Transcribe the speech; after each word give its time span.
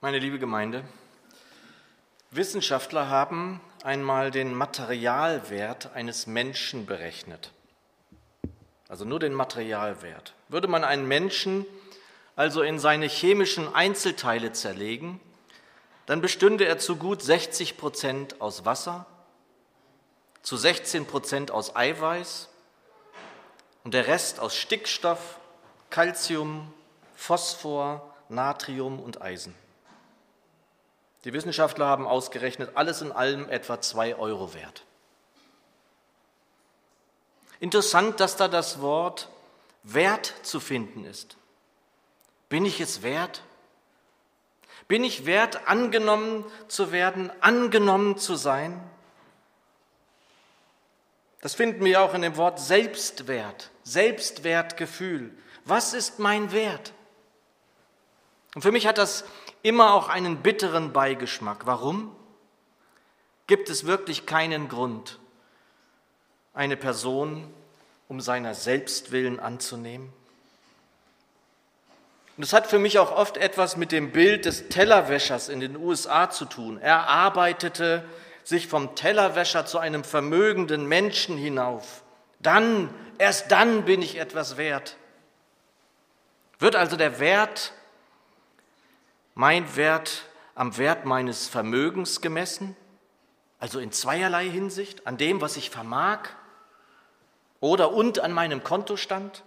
Meine 0.00 0.20
liebe 0.20 0.38
Gemeinde, 0.38 0.84
Wissenschaftler 2.30 3.08
haben 3.08 3.60
einmal 3.82 4.30
den 4.30 4.54
Materialwert 4.54 5.90
eines 5.92 6.28
Menschen 6.28 6.86
berechnet. 6.86 7.50
Also 8.88 9.04
nur 9.04 9.18
den 9.18 9.34
Materialwert. 9.34 10.34
Würde 10.46 10.68
man 10.68 10.84
einen 10.84 11.08
Menschen 11.08 11.66
also 12.36 12.62
in 12.62 12.78
seine 12.78 13.06
chemischen 13.06 13.74
Einzelteile 13.74 14.52
zerlegen, 14.52 15.20
dann 16.06 16.20
bestünde 16.20 16.64
er 16.64 16.78
zu 16.78 16.94
gut 16.94 17.20
60 17.20 17.76
Prozent 17.76 18.40
aus 18.40 18.64
Wasser, 18.64 19.04
zu 20.42 20.56
16 20.56 21.06
Prozent 21.06 21.50
aus 21.50 21.74
Eiweiß 21.74 22.48
und 23.82 23.94
der 23.94 24.06
Rest 24.06 24.38
aus 24.38 24.54
Stickstoff, 24.54 25.40
Calcium, 25.90 26.72
Phosphor, 27.16 28.14
Natrium 28.28 29.00
und 29.00 29.20
Eisen. 29.20 29.56
Die 31.24 31.32
Wissenschaftler 31.32 31.86
haben 31.86 32.06
ausgerechnet, 32.06 32.72
alles 32.74 33.02
in 33.02 33.12
allem 33.12 33.48
etwa 33.48 33.80
zwei 33.80 34.16
Euro 34.16 34.54
wert. 34.54 34.84
Interessant, 37.60 38.20
dass 38.20 38.36
da 38.36 38.48
das 38.48 38.80
Wort 38.80 39.28
Wert 39.82 40.34
zu 40.42 40.60
finden 40.60 41.04
ist. 41.04 41.36
Bin 42.48 42.64
ich 42.64 42.80
es 42.80 43.02
wert? 43.02 43.42
Bin 44.86 45.04
ich 45.04 45.26
wert, 45.26 45.66
angenommen 45.66 46.44
zu 46.68 46.92
werden, 46.92 47.30
angenommen 47.40 48.16
zu 48.16 48.36
sein? 48.36 48.80
Das 51.40 51.54
finden 51.54 51.84
wir 51.84 52.02
auch 52.02 52.14
in 52.14 52.22
dem 52.22 52.36
Wort 52.36 52.58
Selbstwert, 52.58 53.70
Selbstwertgefühl. 53.84 55.36
Was 55.64 55.94
ist 55.94 56.18
mein 56.18 56.52
Wert? 56.52 56.92
Und 58.54 58.62
für 58.62 58.72
mich 58.72 58.86
hat 58.86 58.98
das 58.98 59.24
immer 59.62 59.94
auch 59.94 60.08
einen 60.08 60.38
bitteren 60.38 60.92
Beigeschmack. 60.92 61.66
Warum? 61.66 62.14
Gibt 63.46 63.70
es 63.70 63.86
wirklich 63.86 64.26
keinen 64.26 64.68
Grund, 64.68 65.18
eine 66.54 66.76
Person 66.76 67.52
um 68.08 68.20
seiner 68.20 68.54
selbst 68.54 69.10
willen 69.10 69.40
anzunehmen? 69.40 70.12
Und 72.36 72.42
das 72.44 72.52
hat 72.52 72.68
für 72.68 72.78
mich 72.78 73.00
auch 73.00 73.10
oft 73.10 73.36
etwas 73.36 73.76
mit 73.76 73.90
dem 73.90 74.12
Bild 74.12 74.44
des 74.44 74.68
Tellerwäschers 74.68 75.48
in 75.48 75.58
den 75.58 75.76
USA 75.76 76.30
zu 76.30 76.44
tun. 76.44 76.78
Er 76.78 77.08
arbeitete 77.08 78.04
sich 78.44 78.68
vom 78.68 78.94
Tellerwäscher 78.94 79.66
zu 79.66 79.78
einem 79.78 80.04
vermögenden 80.04 80.86
Menschen 80.86 81.36
hinauf. 81.36 82.02
Dann, 82.38 82.94
erst 83.18 83.50
dann 83.50 83.84
bin 83.84 84.02
ich 84.02 84.18
etwas 84.18 84.56
wert. 84.56 84.96
Wird 86.60 86.76
also 86.76 86.96
der 86.96 87.18
Wert 87.18 87.72
mein 89.38 89.76
Wert 89.76 90.24
am 90.56 90.78
Wert 90.78 91.04
meines 91.04 91.46
Vermögens 91.46 92.20
gemessen, 92.20 92.74
also 93.60 93.78
in 93.78 93.92
zweierlei 93.92 94.50
Hinsicht, 94.50 95.06
an 95.06 95.16
dem, 95.16 95.40
was 95.40 95.56
ich 95.56 95.70
vermag 95.70 96.30
oder 97.60 97.92
und 97.92 98.18
an 98.18 98.32
meinem 98.32 98.64
Kontostand? 98.64 99.44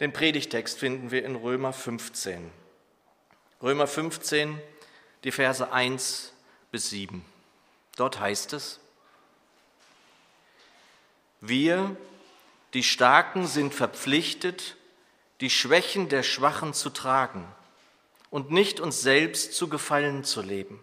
Den 0.00 0.14
Predigtext 0.14 0.78
finden 0.78 1.10
wir 1.10 1.26
in 1.26 1.36
Römer 1.36 1.74
15. 1.74 2.52
Römer 3.62 3.86
15, 3.86 4.58
die 5.24 5.30
Verse 5.30 5.70
1 5.70 6.32
bis 6.70 6.88
7. 6.88 7.22
Dort 7.96 8.18
heißt 8.18 8.54
es, 8.54 8.80
wir, 11.42 11.94
die 12.72 12.82
Starken, 12.82 13.46
sind 13.46 13.74
verpflichtet, 13.74 14.78
die 15.40 15.50
Schwächen 15.50 16.08
der 16.08 16.22
Schwachen 16.22 16.74
zu 16.74 16.90
tragen 16.90 17.46
und 18.30 18.50
nicht 18.50 18.80
uns 18.80 19.02
selbst 19.02 19.54
zu 19.54 19.68
Gefallen 19.68 20.24
zu 20.24 20.42
leben. 20.42 20.80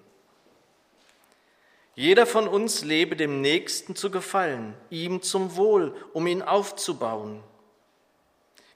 Jeder 1.95 2.25
von 2.25 2.47
uns 2.47 2.84
lebe 2.84 3.16
dem 3.16 3.40
Nächsten 3.40 3.96
zu 3.96 4.12
gefallen, 4.12 4.74
ihm 4.90 5.22
zum 5.22 5.56
Wohl, 5.56 5.96
um 6.12 6.28
ihn 6.28 6.41
aufzubauen. 6.41 7.41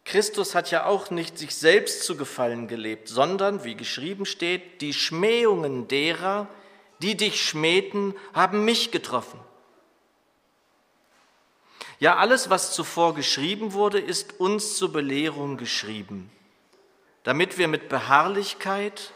Christus 0.06 0.56
hat 0.56 0.72
ja 0.72 0.86
auch 0.86 1.12
nicht 1.12 1.38
sich 1.38 1.54
selbst 1.54 2.04
zu 2.04 2.16
gefallen 2.16 2.68
gelebt, 2.68 3.10
sondern, 3.10 3.66
wie 3.66 3.76
geschrieben 3.76 4.26
steht, 4.26 4.82
die 4.82 4.94
Schmähungen 4.94 5.88
derer, 5.90 6.48
die 7.00 7.16
dich 7.16 7.42
schmähten, 7.42 8.16
haben 8.34 8.64
mich 8.64 8.92
getroffen. 8.92 9.40
Ja, 12.00 12.16
alles, 12.16 12.50
was 12.50 12.74
zuvor 12.74 13.14
geschrieben 13.14 13.74
wurde, 13.74 14.00
ist 14.00 14.40
uns 14.40 14.78
zur 14.78 14.94
Belehrung 14.94 15.58
geschrieben, 15.58 16.32
damit 17.24 17.58
wir 17.58 17.68
mit 17.68 17.90
Beharrlichkeit 17.90 19.12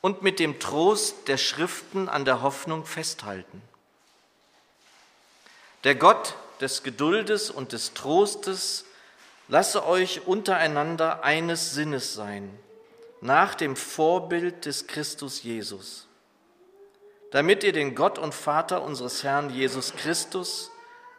und 0.00 0.22
mit 0.22 0.38
dem 0.38 0.60
Trost 0.60 1.26
der 1.26 1.36
Schriften 1.36 2.08
an 2.08 2.24
der 2.24 2.42
Hoffnung 2.42 2.84
festhalten. 2.84 3.60
Der 5.82 5.96
Gott 5.96 6.34
des 6.60 6.84
Geduldes 6.84 7.50
und 7.50 7.72
des 7.72 7.92
Trostes 7.92 8.84
lasse 9.48 9.84
euch 9.84 10.26
untereinander 10.26 11.24
eines 11.24 11.72
Sinnes 11.74 12.14
sein, 12.14 12.56
nach 13.20 13.56
dem 13.56 13.74
Vorbild 13.74 14.64
des 14.64 14.86
Christus 14.86 15.42
Jesus, 15.42 16.06
damit 17.32 17.64
ihr 17.64 17.72
den 17.72 17.96
Gott 17.96 18.18
und 18.18 18.32
Vater 18.32 18.82
unseres 18.82 19.24
Herrn 19.24 19.50
Jesus 19.50 19.92
Christus, 19.94 20.70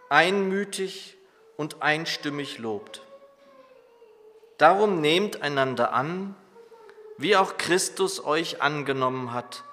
einmütig 0.09 1.18
und 1.57 1.81
einstimmig 1.81 2.57
lobt. 2.57 3.01
Darum 4.57 5.01
nehmt 5.01 5.41
einander 5.41 5.94
an, 5.94 6.35
wie 7.18 7.35
auch 7.35 7.57
Christus 7.57 8.23
euch 8.23 8.62
angenommen 8.62 9.34
hat, 9.34 9.63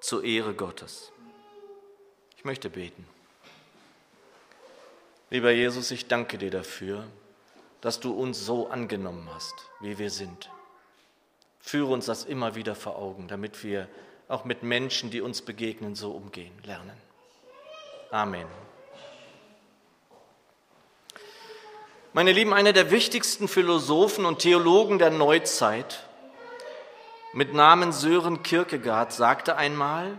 zur 0.00 0.24
Ehre 0.24 0.54
Gottes. 0.54 1.10
Ich 2.36 2.44
möchte 2.44 2.70
beten. 2.70 3.06
Lieber 5.30 5.50
Jesus, 5.50 5.90
ich 5.90 6.06
danke 6.06 6.38
dir 6.38 6.50
dafür, 6.50 7.04
dass 7.80 7.98
du 8.00 8.12
uns 8.12 8.44
so 8.44 8.68
angenommen 8.68 9.28
hast, 9.34 9.54
wie 9.80 9.98
wir 9.98 10.10
sind. 10.10 10.50
Führe 11.60 11.92
uns 11.92 12.06
das 12.06 12.24
immer 12.24 12.54
wieder 12.54 12.74
vor 12.74 12.96
Augen, 12.96 13.26
damit 13.26 13.64
wir 13.64 13.88
auch 14.28 14.44
mit 14.44 14.62
Menschen, 14.62 15.10
die 15.10 15.20
uns 15.20 15.42
begegnen, 15.42 15.94
so 15.94 16.12
umgehen 16.12 16.52
lernen. 16.64 16.96
Amen. 18.10 18.46
Meine 22.16 22.32
Lieben, 22.32 22.54
einer 22.54 22.72
der 22.72 22.90
wichtigsten 22.90 23.46
Philosophen 23.46 24.24
und 24.24 24.38
Theologen 24.38 24.98
der 24.98 25.10
Neuzeit 25.10 26.06
mit 27.34 27.52
Namen 27.52 27.92
Sören 27.92 28.42
Kierkegaard 28.42 29.12
sagte 29.12 29.56
einmal, 29.56 30.18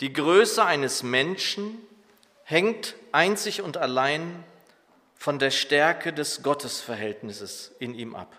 die 0.00 0.12
Größe 0.12 0.64
eines 0.64 1.04
Menschen 1.04 1.78
hängt 2.42 2.96
einzig 3.12 3.62
und 3.62 3.76
allein 3.76 4.42
von 5.14 5.38
der 5.38 5.52
Stärke 5.52 6.12
des 6.12 6.42
Gottesverhältnisses 6.42 7.70
in 7.78 7.94
ihm 7.94 8.16
ab. 8.16 8.34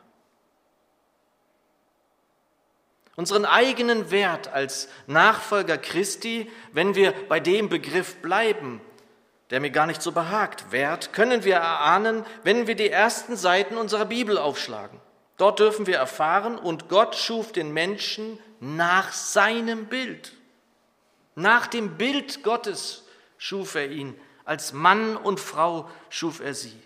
Unseren 3.15 3.45
eigenen 3.45 4.11
Wert 4.11 4.49
als 4.49 4.89
Nachfolger 5.05 5.77
Christi, 5.77 6.51
wenn 6.73 6.95
wir 6.95 7.13
bei 7.29 7.39
dem 7.39 7.69
Begriff 7.69 8.17
bleiben, 8.17 8.81
der 9.49 9.59
mir 9.59 9.71
gar 9.71 9.87
nicht 9.87 10.01
so 10.01 10.11
behagt. 10.11 10.71
Wert 10.71 11.13
können 11.13 11.43
wir 11.43 11.55
erahnen, 11.55 12.25
wenn 12.43 12.67
wir 12.67 12.75
die 12.75 12.89
ersten 12.89 13.35
Seiten 13.35 13.77
unserer 13.77 14.05
Bibel 14.05 14.37
aufschlagen. 14.37 14.99
Dort 15.37 15.59
dürfen 15.59 15.87
wir 15.87 15.97
erfahren, 15.97 16.57
und 16.57 16.89
Gott 16.89 17.15
schuf 17.15 17.51
den 17.51 17.71
Menschen 17.71 18.39
nach 18.59 19.13
seinem 19.13 19.85
Bild. 19.85 20.33
Nach 21.35 21.67
dem 21.67 21.97
Bild 21.97 22.43
Gottes 22.43 23.03
schuf 23.37 23.75
er 23.75 23.91
ihn. 23.91 24.19
Als 24.43 24.73
Mann 24.73 25.15
und 25.15 25.39
Frau 25.39 25.89
schuf 26.09 26.39
er 26.39 26.53
sie. 26.53 26.81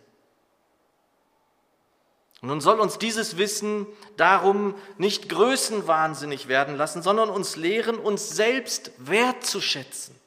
Nun 2.42 2.60
soll 2.60 2.80
uns 2.80 2.98
dieses 2.98 3.38
Wissen 3.38 3.86
darum 4.18 4.76
nicht 4.98 5.30
größenwahnsinnig 5.30 6.48
werden 6.48 6.76
lassen, 6.76 7.04
sondern 7.04 7.30
uns 7.30 7.56
lehren, 7.56 7.98
uns 7.98 8.32
selbst 8.32 8.92
wertzuschätzen. 8.98 10.21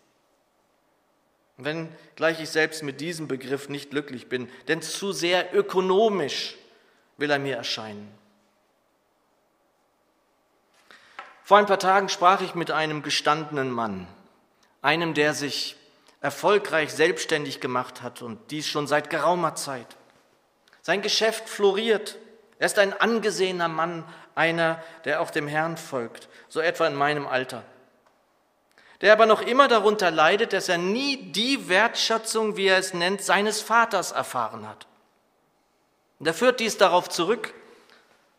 Wenn 1.56 1.88
gleich 2.16 2.40
ich 2.40 2.50
selbst 2.50 2.82
mit 2.82 3.00
diesem 3.00 3.28
Begriff 3.28 3.68
nicht 3.68 3.90
glücklich 3.90 4.28
bin, 4.28 4.48
denn 4.66 4.82
zu 4.82 5.12
sehr 5.12 5.54
ökonomisch 5.54 6.56
will 7.16 7.30
er 7.30 7.38
mir 7.38 7.56
erscheinen. 7.56 8.12
Vor 11.44 11.58
ein 11.58 11.66
paar 11.66 11.78
Tagen 11.78 12.08
sprach 12.08 12.40
ich 12.40 12.54
mit 12.54 12.70
einem 12.70 13.02
gestandenen 13.02 13.70
Mann, 13.70 14.08
einem, 14.82 15.14
der 15.14 15.34
sich 15.34 15.76
erfolgreich 16.20 16.92
selbstständig 16.92 17.60
gemacht 17.60 18.02
hat 18.02 18.22
und 18.22 18.50
dies 18.50 18.66
schon 18.66 18.86
seit 18.86 19.10
geraumer 19.10 19.54
Zeit. 19.54 19.86
Sein 20.80 21.02
Geschäft 21.02 21.48
floriert. 21.48 22.18
Er 22.58 22.66
ist 22.66 22.78
ein 22.78 22.98
angesehener 22.98 23.68
Mann, 23.68 24.04
einer, 24.34 24.82
der 25.04 25.20
auch 25.20 25.30
dem 25.30 25.46
Herrn 25.46 25.76
folgt, 25.76 26.28
so 26.48 26.60
etwa 26.60 26.86
in 26.86 26.94
meinem 26.94 27.26
Alter 27.26 27.62
der 29.04 29.12
aber 29.12 29.26
noch 29.26 29.42
immer 29.42 29.68
darunter 29.68 30.10
leidet, 30.10 30.54
dass 30.54 30.70
er 30.70 30.78
nie 30.78 31.18
die 31.18 31.68
Wertschätzung, 31.68 32.56
wie 32.56 32.68
er 32.68 32.78
es 32.78 32.94
nennt, 32.94 33.20
seines 33.20 33.60
Vaters 33.60 34.12
erfahren 34.12 34.66
hat. 34.66 34.86
Und 36.18 36.26
er 36.26 36.32
führt 36.32 36.58
dies 36.58 36.78
darauf 36.78 37.10
zurück, 37.10 37.52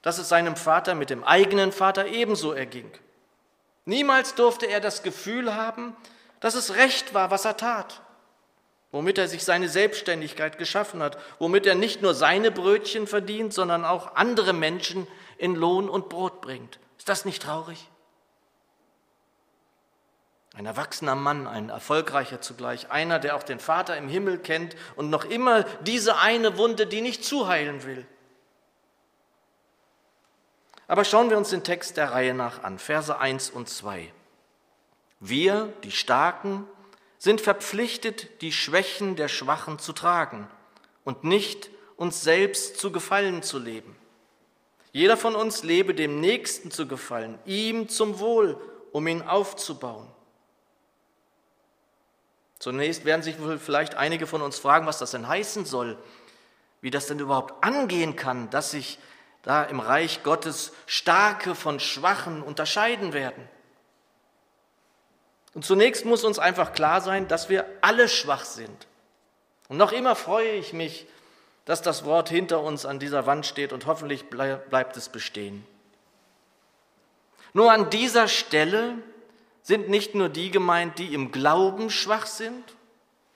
dass 0.02 0.18
es 0.18 0.28
seinem 0.28 0.56
Vater 0.56 0.96
mit 0.96 1.12
dem 1.12 1.24
eigenen 1.24 1.72
Vater 1.72 2.08
ebenso 2.08 2.52
erging. 2.52 2.92
Niemals 3.86 4.34
durfte 4.34 4.66
er 4.66 4.80
das 4.80 5.04
Gefühl 5.04 5.54
haben, 5.54 5.96
dass 6.40 6.56
es 6.56 6.74
recht 6.74 7.14
war, 7.14 7.30
was 7.30 7.46
er 7.46 7.58
tat, 7.58 8.02
womit 8.92 9.20
er 9.20 9.28
sich 9.28 9.44
seine 9.44 9.70
Selbstständigkeit 9.70 10.58
geschaffen 10.58 11.04
hat, 11.04 11.20
womit 11.38 11.68
er 11.68 11.76
nicht 11.76 12.02
nur 12.02 12.16
seine 12.16 12.50
Brötchen 12.50 13.06
verdient, 13.06 13.54
sondern 13.54 13.86
auch 13.86 14.16
andere 14.16 14.52
Menschen 14.52 15.06
in 15.38 15.54
Lohn 15.54 15.88
und 15.88 16.10
Brot 16.10 16.42
bringt. 16.42 16.80
Ist 16.98 17.08
das 17.08 17.24
nicht 17.24 17.44
traurig? 17.44 17.88
Ein 20.56 20.66
erwachsener 20.66 21.16
Mann, 21.16 21.48
ein 21.48 21.68
erfolgreicher 21.68 22.40
zugleich, 22.40 22.90
einer, 22.90 23.20
der 23.20 23.36
auch 23.36 23.44
den 23.44 23.60
Vater 23.60 23.98
im 23.98 24.08
Himmel 24.08 24.38
kennt 24.38 24.76
und 24.96 25.10
noch 25.10 25.26
immer 25.26 25.64
diese 25.82 26.18
eine 26.18 26.58
Wunde, 26.58 26.88
die 26.88 27.02
nicht 27.02 27.26
zuheilen 27.26 27.84
will. 27.84 28.08
Aber 30.88 31.04
schauen 31.04 31.30
wir 31.30 31.38
uns 31.38 31.50
den 31.50 31.64
Text 31.64 31.98
der 31.98 32.12
Reihe 32.12 32.34
nach 32.34 32.64
an, 32.64 32.80
Verse 32.80 33.18
1 33.18 33.50
und 33.50 33.68
2. 33.68 34.14
Wir, 35.20 35.74
die 35.84 35.92
Starken, 35.92 36.66
sind 37.18 37.42
verpflichtet, 37.42 38.42
die 38.42 38.52
Schwächen 38.54 39.18
der 39.18 39.28
Schwachen 39.28 39.80
zu 39.80 39.92
tragen 39.92 40.48
und 41.04 41.24
nicht 41.26 41.70
uns 41.98 42.22
selbst 42.22 42.80
zu 42.80 42.92
gefallen 42.92 43.44
zu 43.44 43.60
leben. 43.60 43.96
Jeder 44.94 45.18
von 45.18 45.36
uns 45.36 45.64
lebe 45.64 45.94
dem 45.94 46.22
Nächsten 46.22 46.72
zu 46.72 46.88
gefallen, 46.88 47.40
ihm 47.46 47.90
zum 47.90 48.20
Wohl, 48.20 48.62
um 48.94 49.08
ihn 49.08 49.22
aufzubauen. 49.22 50.08
Zunächst 52.60 53.06
werden 53.06 53.22
sich 53.22 53.36
vielleicht 53.60 53.96
einige 53.96 54.28
von 54.28 54.42
uns 54.42 54.58
fragen, 54.60 54.88
was 54.88 55.00
das 55.00 55.12
denn 55.12 55.28
heißen 55.28 55.66
soll, 55.66 55.98
wie 56.82 56.92
das 56.92 57.08
denn 57.08 57.20
überhaupt 57.20 57.64
angehen 57.64 58.16
kann, 58.16 58.50
dass 58.50 58.72
sich 58.72 59.00
da 59.44 59.64
im 59.64 59.80
Reich 59.80 60.24
Gottes 60.24 60.72
Starke 60.88 61.54
von 61.54 61.80
Schwachen 61.80 62.42
unterscheiden 62.42 63.14
werden. 63.14 63.48
Und 65.54 65.64
zunächst 65.64 66.06
muss 66.06 66.24
uns 66.24 66.40
einfach 66.40 66.74
klar 66.74 67.02
sein, 67.02 67.28
dass 67.28 67.50
wir 67.50 67.66
alle 67.82 68.10
schwach 68.10 68.44
sind. 68.44 68.88
Und 69.68 69.78
noch 69.78 69.92
immer 69.92 70.16
freue 70.16 70.52
ich 70.52 70.74
mich, 70.74 71.08
dass 71.66 71.82
das 71.82 72.06
Wort 72.06 72.30
hinter 72.30 72.62
uns 72.62 72.86
an 72.86 73.00
dieser 73.00 73.26
Wand 73.26 73.46
steht 73.46 73.74
und 73.74 73.86
hoffentlich 73.86 74.30
bleibt 74.30 74.98
es 74.98 75.10
bestehen. 75.10 75.66
Nur 77.54 77.72
an 77.72 77.90
dieser 77.90 78.28
Stelle 78.28 78.96
sind 79.66 79.90
nicht 79.90 80.14
nur 80.14 80.30
die 80.30 80.52
gemeint, 80.52 81.00
die 81.00 81.12
im 81.16 81.32
Glauben 81.32 81.90
schwach 81.90 82.28
sind, 82.28 82.64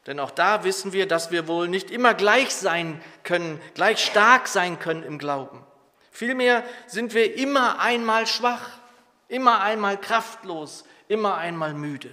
denn 0.05 0.19
auch 0.19 0.29
da 0.29 0.63
wissen 0.63 0.93
wir, 0.93 1.07
dass 1.07 1.31
wir 1.31 1.47
wohl 1.47 1.67
nicht 1.67 1.89
immer 1.89 2.13
gleich 2.13 2.51
sein 2.53 3.01
können, 3.23 3.59
gleich 3.73 3.97
stark 3.97 4.47
sein 4.47 4.77
können 4.77 5.01
im 5.01 5.17
Glauben. 5.17 5.65
Vielmehr 6.11 6.63
sind 6.85 7.15
wir 7.15 7.35
immer 7.35 7.79
einmal 7.79 8.27
schwach, 8.27 8.69
immer 9.27 9.61
einmal 9.61 9.99
kraftlos, 9.99 10.85
immer 11.07 11.35
einmal 11.35 11.73
müde. 11.73 12.11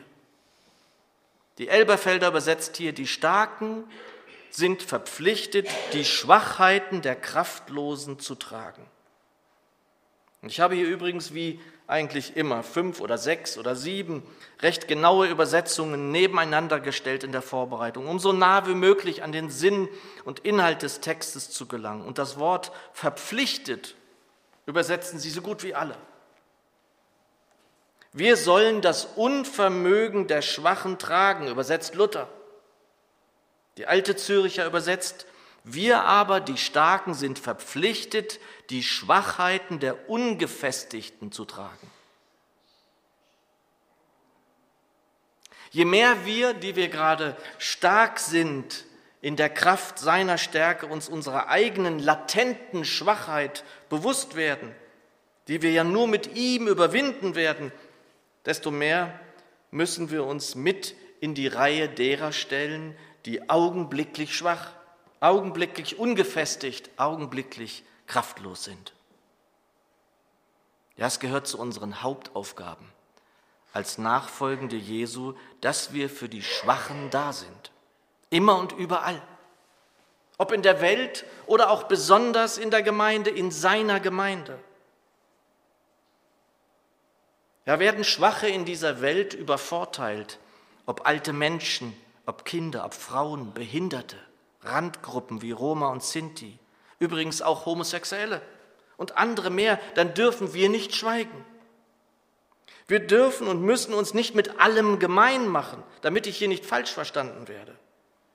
Die 1.58 1.68
Elberfelder 1.68 2.28
übersetzt 2.28 2.78
hier, 2.78 2.94
die 2.94 3.06
Starken 3.06 3.84
sind 4.48 4.82
verpflichtet, 4.82 5.68
die 5.92 6.06
Schwachheiten 6.06 7.02
der 7.02 7.16
Kraftlosen 7.16 8.18
zu 8.18 8.34
tragen. 8.34 8.86
Und 10.46 10.52
ich 10.52 10.60
habe 10.60 10.76
hier 10.76 10.86
übrigens 10.86 11.34
wie 11.34 11.58
eigentlich 11.88 12.36
immer 12.36 12.62
fünf 12.62 13.00
oder 13.00 13.18
sechs 13.18 13.58
oder 13.58 13.74
sieben 13.74 14.22
recht 14.62 14.86
genaue 14.86 15.26
Übersetzungen 15.26 16.12
nebeneinander 16.12 16.78
gestellt 16.78 17.24
in 17.24 17.32
der 17.32 17.42
Vorbereitung, 17.42 18.06
um 18.06 18.20
so 18.20 18.32
nah 18.32 18.64
wie 18.68 18.76
möglich 18.76 19.24
an 19.24 19.32
den 19.32 19.50
Sinn 19.50 19.88
und 20.24 20.38
Inhalt 20.38 20.82
des 20.82 21.00
Textes 21.00 21.50
zu 21.50 21.66
gelangen. 21.66 22.04
Und 22.04 22.18
das 22.18 22.38
Wort 22.38 22.70
verpflichtet 22.92 23.96
übersetzen 24.66 25.18
sie 25.18 25.30
so 25.30 25.42
gut 25.42 25.64
wie 25.64 25.74
alle. 25.74 25.96
Wir 28.12 28.36
sollen 28.36 28.82
das 28.82 29.04
Unvermögen 29.16 30.28
der 30.28 30.42
Schwachen 30.42 30.96
tragen, 30.96 31.48
übersetzt 31.48 31.96
Luther. 31.96 32.28
Die 33.78 33.86
alte 33.86 34.14
Züricher 34.14 34.64
übersetzt, 34.64 35.26
wir 35.68 36.04
aber, 36.04 36.38
die 36.38 36.58
Starken, 36.58 37.12
sind 37.12 37.40
verpflichtet, 37.40 38.38
die 38.70 38.84
Schwachheiten 38.84 39.80
der 39.80 40.08
Ungefestigten 40.08 41.32
zu 41.32 41.44
tragen. 41.44 41.90
Je 45.72 45.84
mehr 45.84 46.24
wir, 46.24 46.54
die 46.54 46.76
wir 46.76 46.88
gerade 46.88 47.36
stark 47.58 48.20
sind, 48.20 48.84
in 49.20 49.34
der 49.34 49.50
Kraft 49.50 49.98
seiner 49.98 50.38
Stärke 50.38 50.86
uns 50.86 51.08
unserer 51.08 51.48
eigenen 51.48 51.98
latenten 51.98 52.84
Schwachheit 52.84 53.64
bewusst 53.88 54.36
werden, 54.36 54.72
die 55.48 55.62
wir 55.62 55.72
ja 55.72 55.82
nur 55.82 56.06
mit 56.06 56.36
ihm 56.36 56.68
überwinden 56.68 57.34
werden, 57.34 57.72
desto 58.44 58.70
mehr 58.70 59.18
müssen 59.72 60.12
wir 60.12 60.24
uns 60.24 60.54
mit 60.54 60.94
in 61.18 61.34
die 61.34 61.48
Reihe 61.48 61.88
derer 61.88 62.30
stellen, 62.30 62.96
die 63.24 63.50
augenblicklich 63.50 64.36
schwach 64.36 64.76
augenblicklich 65.20 65.98
ungefestigt, 65.98 66.90
augenblicklich 66.96 67.84
kraftlos 68.06 68.64
sind. 68.64 68.92
Ja, 70.96 71.06
es 71.06 71.20
gehört 71.20 71.46
zu 71.46 71.58
unseren 71.58 72.02
Hauptaufgaben 72.02 72.86
als 73.76 73.98
Nachfolgende 73.98 74.76
Jesu, 74.76 75.34
dass 75.60 75.92
wir 75.92 76.08
für 76.08 76.30
die 76.30 76.42
Schwachen 76.42 77.10
da 77.10 77.34
sind. 77.34 77.70
Immer 78.30 78.58
und 78.58 78.72
überall. 78.72 79.20
Ob 80.38 80.50
in 80.50 80.62
der 80.62 80.80
Welt 80.80 81.26
oder 81.46 81.70
auch 81.70 81.82
besonders 81.82 82.56
in 82.56 82.70
der 82.70 82.82
Gemeinde, 82.82 83.28
in 83.28 83.50
seiner 83.50 84.00
Gemeinde. 84.00 84.58
Ja, 87.66 87.78
werden 87.78 88.02
Schwache 88.02 88.48
in 88.48 88.64
dieser 88.64 89.02
Welt 89.02 89.34
übervorteilt, 89.34 90.38
ob 90.86 91.06
alte 91.06 91.34
Menschen, 91.34 91.94
ob 92.24 92.46
Kinder, 92.46 92.84
ob 92.86 92.94
Frauen, 92.94 93.52
Behinderte. 93.52 94.16
Randgruppen 94.66 95.42
wie 95.42 95.52
Roma 95.52 95.88
und 95.88 96.02
Sinti, 96.02 96.58
übrigens 96.98 97.42
auch 97.42 97.66
Homosexuelle 97.66 98.42
und 98.96 99.18
andere 99.18 99.50
mehr, 99.50 99.78
dann 99.94 100.14
dürfen 100.14 100.54
wir 100.54 100.68
nicht 100.68 100.94
schweigen. 100.94 101.44
Wir 102.88 103.00
dürfen 103.00 103.48
und 103.48 103.62
müssen 103.62 103.94
uns 103.94 104.14
nicht 104.14 104.34
mit 104.34 104.60
allem 104.60 104.98
gemein 104.98 105.48
machen, 105.48 105.82
damit 106.02 106.26
ich 106.26 106.36
hier 106.36 106.48
nicht 106.48 106.64
falsch 106.64 106.92
verstanden 106.92 107.48
werde. 107.48 107.76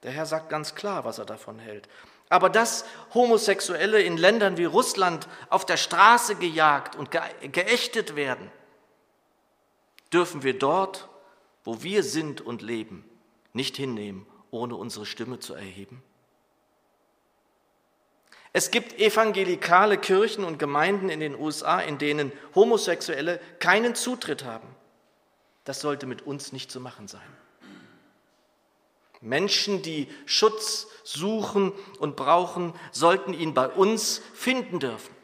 Der 0.03 0.11
Herr 0.11 0.25
sagt 0.25 0.49
ganz 0.49 0.75
klar, 0.75 1.05
was 1.05 1.19
er 1.19 1.25
davon 1.25 1.59
hält. 1.59 1.87
Aber 2.27 2.49
dass 2.49 2.85
Homosexuelle 3.13 4.01
in 4.01 4.17
Ländern 4.17 4.57
wie 4.57 4.65
Russland 4.65 5.27
auf 5.49 5.65
der 5.65 5.77
Straße 5.77 6.35
gejagt 6.35 6.95
und 6.95 7.11
geächtet 7.11 8.15
werden, 8.15 8.51
dürfen 10.11 10.43
wir 10.43 10.57
dort, 10.57 11.07
wo 11.63 11.83
wir 11.83 12.03
sind 12.03 12.41
und 12.41 12.61
leben, 12.61 13.05
nicht 13.53 13.77
hinnehmen, 13.77 14.25
ohne 14.49 14.75
unsere 14.75 15.05
Stimme 15.05 15.39
zu 15.39 15.53
erheben? 15.53 16.03
Es 18.53 18.71
gibt 18.71 18.99
evangelikale 18.99 19.97
Kirchen 19.97 20.43
und 20.43 20.59
Gemeinden 20.59 21.09
in 21.09 21.21
den 21.21 21.39
USA, 21.39 21.79
in 21.79 21.97
denen 21.97 22.31
Homosexuelle 22.53 23.39
keinen 23.59 23.95
Zutritt 23.95 24.43
haben. 24.43 24.67
Das 25.63 25.79
sollte 25.79 26.05
mit 26.05 26.23
uns 26.23 26.51
nicht 26.51 26.69
zu 26.71 26.81
machen 26.81 27.07
sein. 27.07 27.21
Menschen, 29.21 29.83
die 29.83 30.09
Schutz 30.25 30.87
suchen 31.03 31.71
und 31.99 32.15
brauchen, 32.15 32.73
sollten 32.91 33.33
ihn 33.33 33.53
bei 33.53 33.67
uns 33.67 34.21
finden 34.33 34.79
dürfen. 34.79 35.15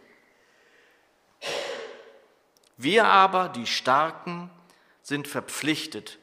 Wir 2.78 3.06
aber, 3.06 3.50
die 3.50 3.66
Starken, 3.66 4.52
sind 5.02 5.28
verpflichtet, 5.28 6.20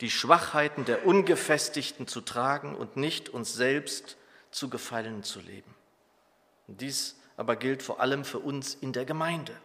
die 0.00 0.10
Schwachheiten 0.10 0.84
der 0.84 1.06
Ungefestigten 1.06 2.08
zu 2.08 2.20
tragen 2.20 2.74
und 2.74 2.96
nicht 2.96 3.28
uns 3.28 3.54
selbst 3.54 4.16
zu 4.50 4.68
gefallen 4.68 5.22
zu 5.22 5.38
leben. 5.38 5.72
Dies 6.76 7.16
aber 7.36 7.56
gilt 7.56 7.82
vor 7.82 8.00
allem 8.00 8.24
für 8.24 8.38
uns 8.38 8.74
in 8.74 8.92
der 8.92 9.04
Gemeinde. 9.04 9.56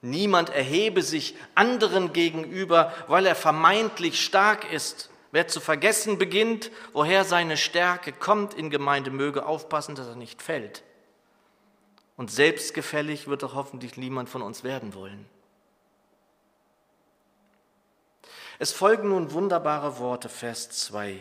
Niemand 0.00 0.50
erhebe 0.50 1.02
sich 1.02 1.36
anderen 1.54 2.12
gegenüber, 2.12 2.92
weil 3.06 3.24
er 3.24 3.36
vermeintlich 3.36 4.20
stark 4.20 4.70
ist. 4.72 5.10
Wer 5.30 5.46
zu 5.46 5.60
vergessen 5.60 6.18
beginnt, 6.18 6.70
woher 6.92 7.24
seine 7.24 7.56
Stärke 7.56 8.12
kommt 8.12 8.52
in 8.54 8.68
Gemeinde, 8.68 9.10
möge 9.10 9.46
aufpassen, 9.46 9.94
dass 9.94 10.08
er 10.08 10.16
nicht 10.16 10.42
fällt. 10.42 10.82
Und 12.16 12.30
selbstgefällig 12.30 13.28
wird 13.28 13.42
doch 13.42 13.54
hoffentlich 13.54 13.96
niemand 13.96 14.28
von 14.28 14.42
uns 14.42 14.64
werden 14.64 14.94
wollen. 14.94 15.26
Es 18.58 18.72
folgen 18.72 19.08
nun 19.08 19.32
wunderbare 19.32 19.98
Worte, 19.98 20.28
Vers 20.28 20.70
2. 20.70 21.18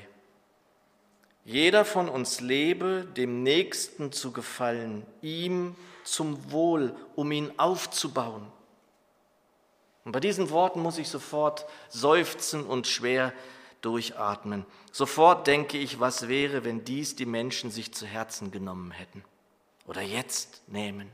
Jeder 1.44 1.86
von 1.86 2.08
uns 2.08 2.40
lebe, 2.40 3.08
dem 3.18 3.44
Nächsten 3.44 4.12
zu 4.12 4.32
gefallen, 4.32 5.06
ihm 5.22 5.76
zum 6.04 6.52
Wohl, 6.52 6.96
um 7.16 7.32
ihn 7.32 7.52
aufzubauen. 7.58 8.52
Und 10.04 10.12
bei 10.12 10.20
diesen 10.20 10.50
Worten 10.50 10.82
muss 10.82 10.98
ich 10.98 11.10
sofort 11.10 11.66
seufzen 11.90 12.66
und 12.66 12.88
schwer 12.88 13.34
durchatmen. 13.82 14.66
Sofort 14.92 15.48
denke 15.48 15.78
ich, 15.78 16.00
was 16.00 16.28
wäre, 16.28 16.64
wenn 16.64 16.84
dies 16.84 17.16
die 17.16 17.26
Menschen 17.26 17.72
sich 17.72 17.94
zu 17.94 18.06
Herzen 18.06 18.52
genommen 18.52 18.92
hätten. 18.92 19.24
oder 19.88 20.02
jetzt 20.02 20.62
nehmen? 20.68 21.12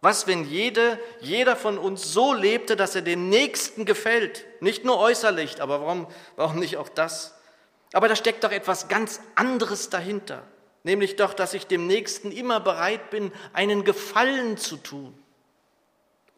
Was, 0.00 0.26
wenn 0.26 0.44
jede, 0.44 1.00
jeder 1.20 1.56
von 1.56 1.78
uns 1.78 2.12
so 2.12 2.32
lebte, 2.32 2.76
dass 2.76 2.94
er 2.94 3.02
dem 3.02 3.28
Nächsten 3.28 3.84
gefällt? 3.84 4.44
Nicht 4.60 4.84
nur 4.84 4.98
äußerlich, 4.98 5.60
aber 5.60 5.80
warum, 5.80 6.06
warum 6.36 6.60
nicht 6.60 6.76
auch 6.76 6.88
das? 6.88 7.35
Aber 7.96 8.08
da 8.08 8.14
steckt 8.14 8.44
doch 8.44 8.52
etwas 8.52 8.88
ganz 8.88 9.22
anderes 9.36 9.88
dahinter, 9.88 10.42
nämlich 10.84 11.16
doch, 11.16 11.32
dass 11.32 11.54
ich 11.54 11.66
dem 11.66 11.86
Nächsten 11.86 12.30
immer 12.30 12.60
bereit 12.60 13.08
bin, 13.08 13.32
einen 13.54 13.84
Gefallen 13.84 14.58
zu 14.58 14.76
tun, 14.76 15.18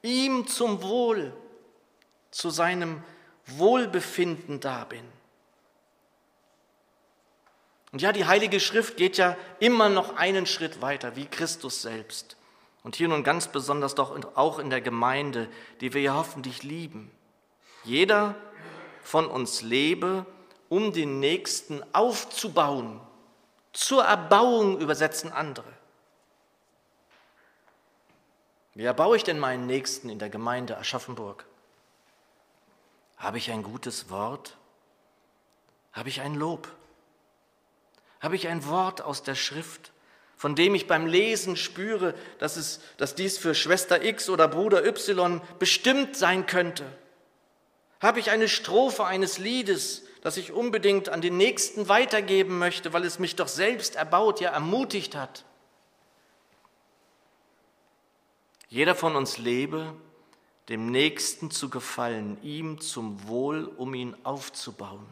ihm 0.02 0.46
zum 0.46 0.84
Wohl, 0.84 1.32
zu 2.30 2.50
seinem 2.50 3.02
Wohlbefinden 3.46 4.60
da 4.60 4.84
bin. 4.84 5.02
Und 7.90 8.02
ja, 8.02 8.12
die 8.12 8.26
Heilige 8.26 8.60
Schrift 8.60 8.96
geht 8.96 9.16
ja 9.16 9.36
immer 9.58 9.88
noch 9.88 10.14
einen 10.14 10.46
Schritt 10.46 10.80
weiter, 10.80 11.16
wie 11.16 11.26
Christus 11.26 11.82
selbst. 11.82 12.36
Und 12.84 12.94
hier 12.94 13.08
nun 13.08 13.24
ganz 13.24 13.48
besonders 13.48 13.96
doch 13.96 14.16
auch 14.36 14.60
in 14.60 14.70
der 14.70 14.80
Gemeinde, 14.80 15.48
die 15.80 15.92
wir 15.92 16.02
ja 16.02 16.14
hoffentlich 16.14 16.62
lieben. 16.62 17.10
Jeder 17.82 18.36
von 19.02 19.26
uns 19.26 19.62
lebe, 19.62 20.24
um 20.68 20.92
den 20.92 21.20
Nächsten 21.20 21.82
aufzubauen. 21.94 23.00
Zur 23.72 24.04
Erbauung 24.04 24.78
übersetzen 24.80 25.32
andere. 25.32 25.72
Wie 28.74 28.84
erbaue 28.84 29.16
ich 29.16 29.24
denn 29.24 29.38
meinen 29.38 29.66
Nächsten 29.66 30.08
in 30.08 30.18
der 30.18 30.30
Gemeinde 30.30 30.78
Aschaffenburg? 30.78 31.44
Habe 33.16 33.38
ich 33.38 33.50
ein 33.50 33.62
gutes 33.62 34.10
Wort? 34.10 34.56
Habe 35.92 36.08
ich 36.08 36.20
ein 36.20 36.34
Lob? 36.34 36.68
Habe 38.20 38.36
ich 38.36 38.48
ein 38.48 38.66
Wort 38.66 39.00
aus 39.02 39.22
der 39.22 39.34
Schrift? 39.34 39.92
von 40.38 40.54
dem 40.54 40.76
ich 40.76 40.86
beim 40.86 41.06
Lesen 41.06 41.56
spüre, 41.56 42.14
dass, 42.38 42.56
es, 42.56 42.80
dass 42.96 43.16
dies 43.16 43.36
für 43.38 43.56
Schwester 43.56 44.04
X 44.04 44.30
oder 44.30 44.46
Bruder 44.46 44.86
Y 44.86 45.40
bestimmt 45.58 46.16
sein 46.16 46.46
könnte? 46.46 46.84
Habe 48.00 48.20
ich 48.20 48.30
eine 48.30 48.48
Strophe 48.48 49.04
eines 49.04 49.38
Liedes, 49.38 50.04
das 50.22 50.36
ich 50.36 50.52
unbedingt 50.52 51.08
an 51.08 51.20
den 51.20 51.36
Nächsten 51.36 51.88
weitergeben 51.88 52.58
möchte, 52.58 52.92
weil 52.92 53.04
es 53.04 53.18
mich 53.18 53.36
doch 53.36 53.48
selbst 53.48 53.96
erbaut, 53.96 54.40
ja 54.40 54.50
ermutigt 54.50 55.14
hat? 55.14 55.44
Jeder 58.68 58.94
von 58.94 59.16
uns 59.16 59.38
lebe, 59.38 59.94
dem 60.68 60.90
Nächsten 60.90 61.50
zu 61.50 61.70
gefallen, 61.70 62.36
ihm 62.42 62.80
zum 62.80 63.26
Wohl, 63.26 63.64
um 63.64 63.94
ihn 63.94 64.16
aufzubauen. 64.24 65.06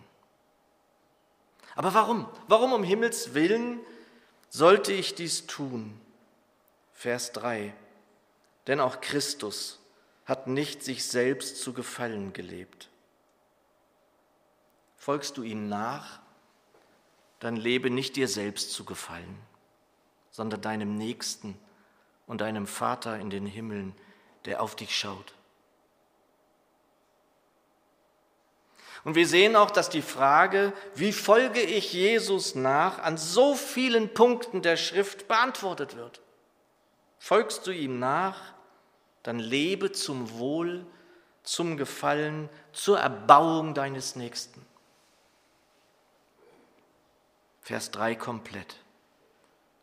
Aber 1.74 1.94
warum? 1.94 2.28
Warum 2.48 2.72
um 2.72 2.82
Himmels 2.82 3.34
willen 3.34 3.80
sollte 4.48 4.92
ich 4.92 5.14
dies 5.14 5.46
tun? 5.46 5.98
Vers 6.92 7.32
3. 7.32 7.74
Denn 8.66 8.80
auch 8.80 9.00
Christus 9.00 9.78
hat 10.24 10.46
nicht 10.46 10.82
sich 10.82 11.04
selbst 11.04 11.62
zu 11.62 11.72
gefallen 11.72 12.32
gelebt. 12.32 12.88
Folgst 15.06 15.36
du 15.36 15.44
ihm 15.44 15.68
nach, 15.68 16.18
dann 17.38 17.54
lebe 17.54 17.90
nicht 17.90 18.16
dir 18.16 18.26
selbst 18.26 18.72
zu 18.72 18.84
gefallen, 18.84 19.38
sondern 20.32 20.60
deinem 20.60 20.96
Nächsten 20.96 21.56
und 22.26 22.40
deinem 22.40 22.66
Vater 22.66 23.16
in 23.20 23.30
den 23.30 23.46
Himmeln, 23.46 23.94
der 24.46 24.60
auf 24.60 24.74
dich 24.74 24.98
schaut. 24.98 25.34
Und 29.04 29.14
wir 29.14 29.28
sehen 29.28 29.54
auch, 29.54 29.70
dass 29.70 29.90
die 29.90 30.02
Frage, 30.02 30.72
wie 30.96 31.12
folge 31.12 31.60
ich 31.60 31.92
Jesus 31.92 32.56
nach, 32.56 32.98
an 32.98 33.16
so 33.16 33.54
vielen 33.54 34.12
Punkten 34.12 34.60
der 34.60 34.76
Schrift 34.76 35.28
beantwortet 35.28 35.94
wird. 35.94 36.20
Folgst 37.20 37.64
du 37.68 37.70
ihm 37.70 38.00
nach, 38.00 38.54
dann 39.22 39.38
lebe 39.38 39.92
zum 39.92 40.32
Wohl, 40.32 40.84
zum 41.44 41.76
Gefallen, 41.76 42.48
zur 42.72 42.98
Erbauung 42.98 43.72
deines 43.72 44.16
Nächsten. 44.16 44.65
Vers 47.66 47.90
3 47.90 48.14
komplett. 48.14 48.76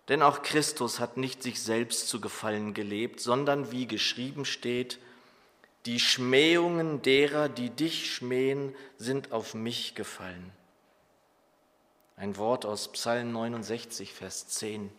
Denn 0.07 0.21
auch 0.21 0.41
Christus 0.41 1.01
hat 1.01 1.17
nicht 1.17 1.43
sich 1.43 1.61
selbst 1.61 2.07
zu 2.07 2.21
gefallen 2.21 2.73
gelebt, 2.73 3.19
sondern 3.19 3.73
wie 3.73 3.87
geschrieben 3.87 4.45
steht, 4.45 4.99
die 5.85 5.99
Schmähungen 5.99 7.01
derer, 7.01 7.49
die 7.49 7.69
dich 7.69 8.15
schmähen, 8.15 8.73
sind 8.97 9.33
auf 9.33 9.53
mich 9.53 9.95
gefallen. 9.95 10.53
Ein 12.15 12.37
Wort 12.37 12.65
aus 12.65 12.89
Psalm 12.93 13.33
69, 13.33 14.13
Vers 14.13 14.47
10. 14.47 14.89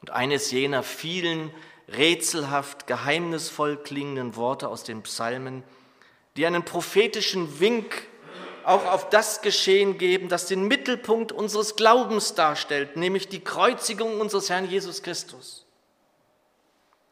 Und 0.00 0.10
eines 0.10 0.50
jener 0.50 0.82
vielen 0.82 1.52
rätselhaft, 1.86 2.88
geheimnisvoll 2.88 3.76
klingenden 3.76 4.34
Worte 4.34 4.66
aus 4.66 4.82
den 4.82 5.04
Psalmen, 5.04 5.62
die 6.36 6.44
einen 6.44 6.64
prophetischen 6.64 7.60
Wink 7.60 8.08
auch 8.66 8.86
auf 8.86 9.08
das 9.10 9.42
Geschehen 9.42 9.98
geben, 9.98 10.28
das 10.28 10.46
den 10.46 10.66
Mittelpunkt 10.66 11.32
unseres 11.32 11.76
Glaubens 11.76 12.34
darstellt, 12.34 12.96
nämlich 12.96 13.28
die 13.28 13.40
Kreuzigung 13.40 14.20
unseres 14.20 14.50
Herrn 14.50 14.68
Jesus 14.68 15.02
Christus. 15.02 15.64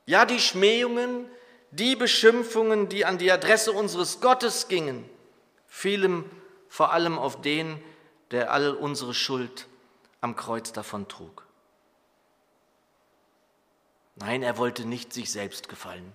Ja, 0.06 0.24
die 0.24 0.40
Schmähungen, 0.40 1.26
die 1.70 1.96
Beschimpfungen, 1.96 2.88
die 2.88 3.04
an 3.04 3.18
die 3.18 3.30
Adresse 3.30 3.72
unseres 3.72 4.20
Gottes 4.20 4.68
gingen, 4.68 5.08
fielen 5.66 6.24
vor 6.68 6.92
allem 6.92 7.18
auf 7.18 7.40
den, 7.40 7.82
der 8.30 8.52
all 8.52 8.74
unsere 8.74 9.14
Schuld 9.14 9.66
am 10.20 10.36
Kreuz 10.36 10.72
davon 10.72 11.08
trug. 11.08 11.46
Nein, 14.16 14.42
er 14.42 14.58
wollte 14.58 14.84
nicht 14.84 15.12
sich 15.12 15.32
selbst 15.32 15.68
gefallen. 15.68 16.12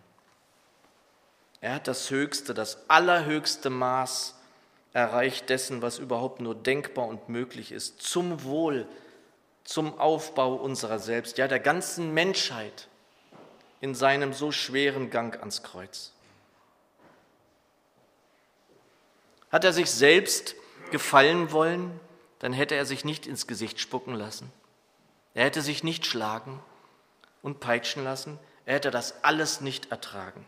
Er 1.62 1.75
hat 1.75 1.88
das 1.88 2.12
höchste, 2.12 2.53
das 2.53 2.89
allerhöchste 2.89 3.70
Maß 3.70 4.36
erreicht 4.97 5.49
dessen, 5.51 5.83
was 5.83 5.99
überhaupt 5.99 6.41
nur 6.41 6.55
denkbar 6.55 7.05
und 7.05 7.29
möglich 7.29 7.71
ist, 7.71 8.01
zum 8.01 8.43
Wohl, 8.43 8.87
zum 9.63 9.99
Aufbau 9.99 10.55
unserer 10.55 10.97
selbst, 10.97 11.37
ja 11.37 11.47
der 11.47 11.59
ganzen 11.59 12.15
Menschheit 12.15 12.87
in 13.79 13.93
seinem 13.93 14.33
so 14.33 14.51
schweren 14.51 15.11
Gang 15.11 15.37
ans 15.39 15.61
Kreuz. 15.61 16.13
Hat 19.51 19.63
er 19.63 19.71
sich 19.71 19.91
selbst 19.91 20.55
gefallen 20.89 21.51
wollen, 21.51 21.99
dann 22.39 22.51
hätte 22.51 22.73
er 22.73 22.87
sich 22.87 23.05
nicht 23.05 23.27
ins 23.27 23.45
Gesicht 23.45 23.79
spucken 23.79 24.15
lassen. 24.15 24.51
Er 25.35 25.45
hätte 25.45 25.61
sich 25.61 25.83
nicht 25.83 26.07
schlagen 26.07 26.59
und 27.43 27.59
peitschen 27.59 28.03
lassen. 28.03 28.39
Er 28.65 28.73
hätte 28.73 28.89
das 28.89 29.23
alles 29.23 29.61
nicht 29.61 29.91
ertragen. 29.91 30.43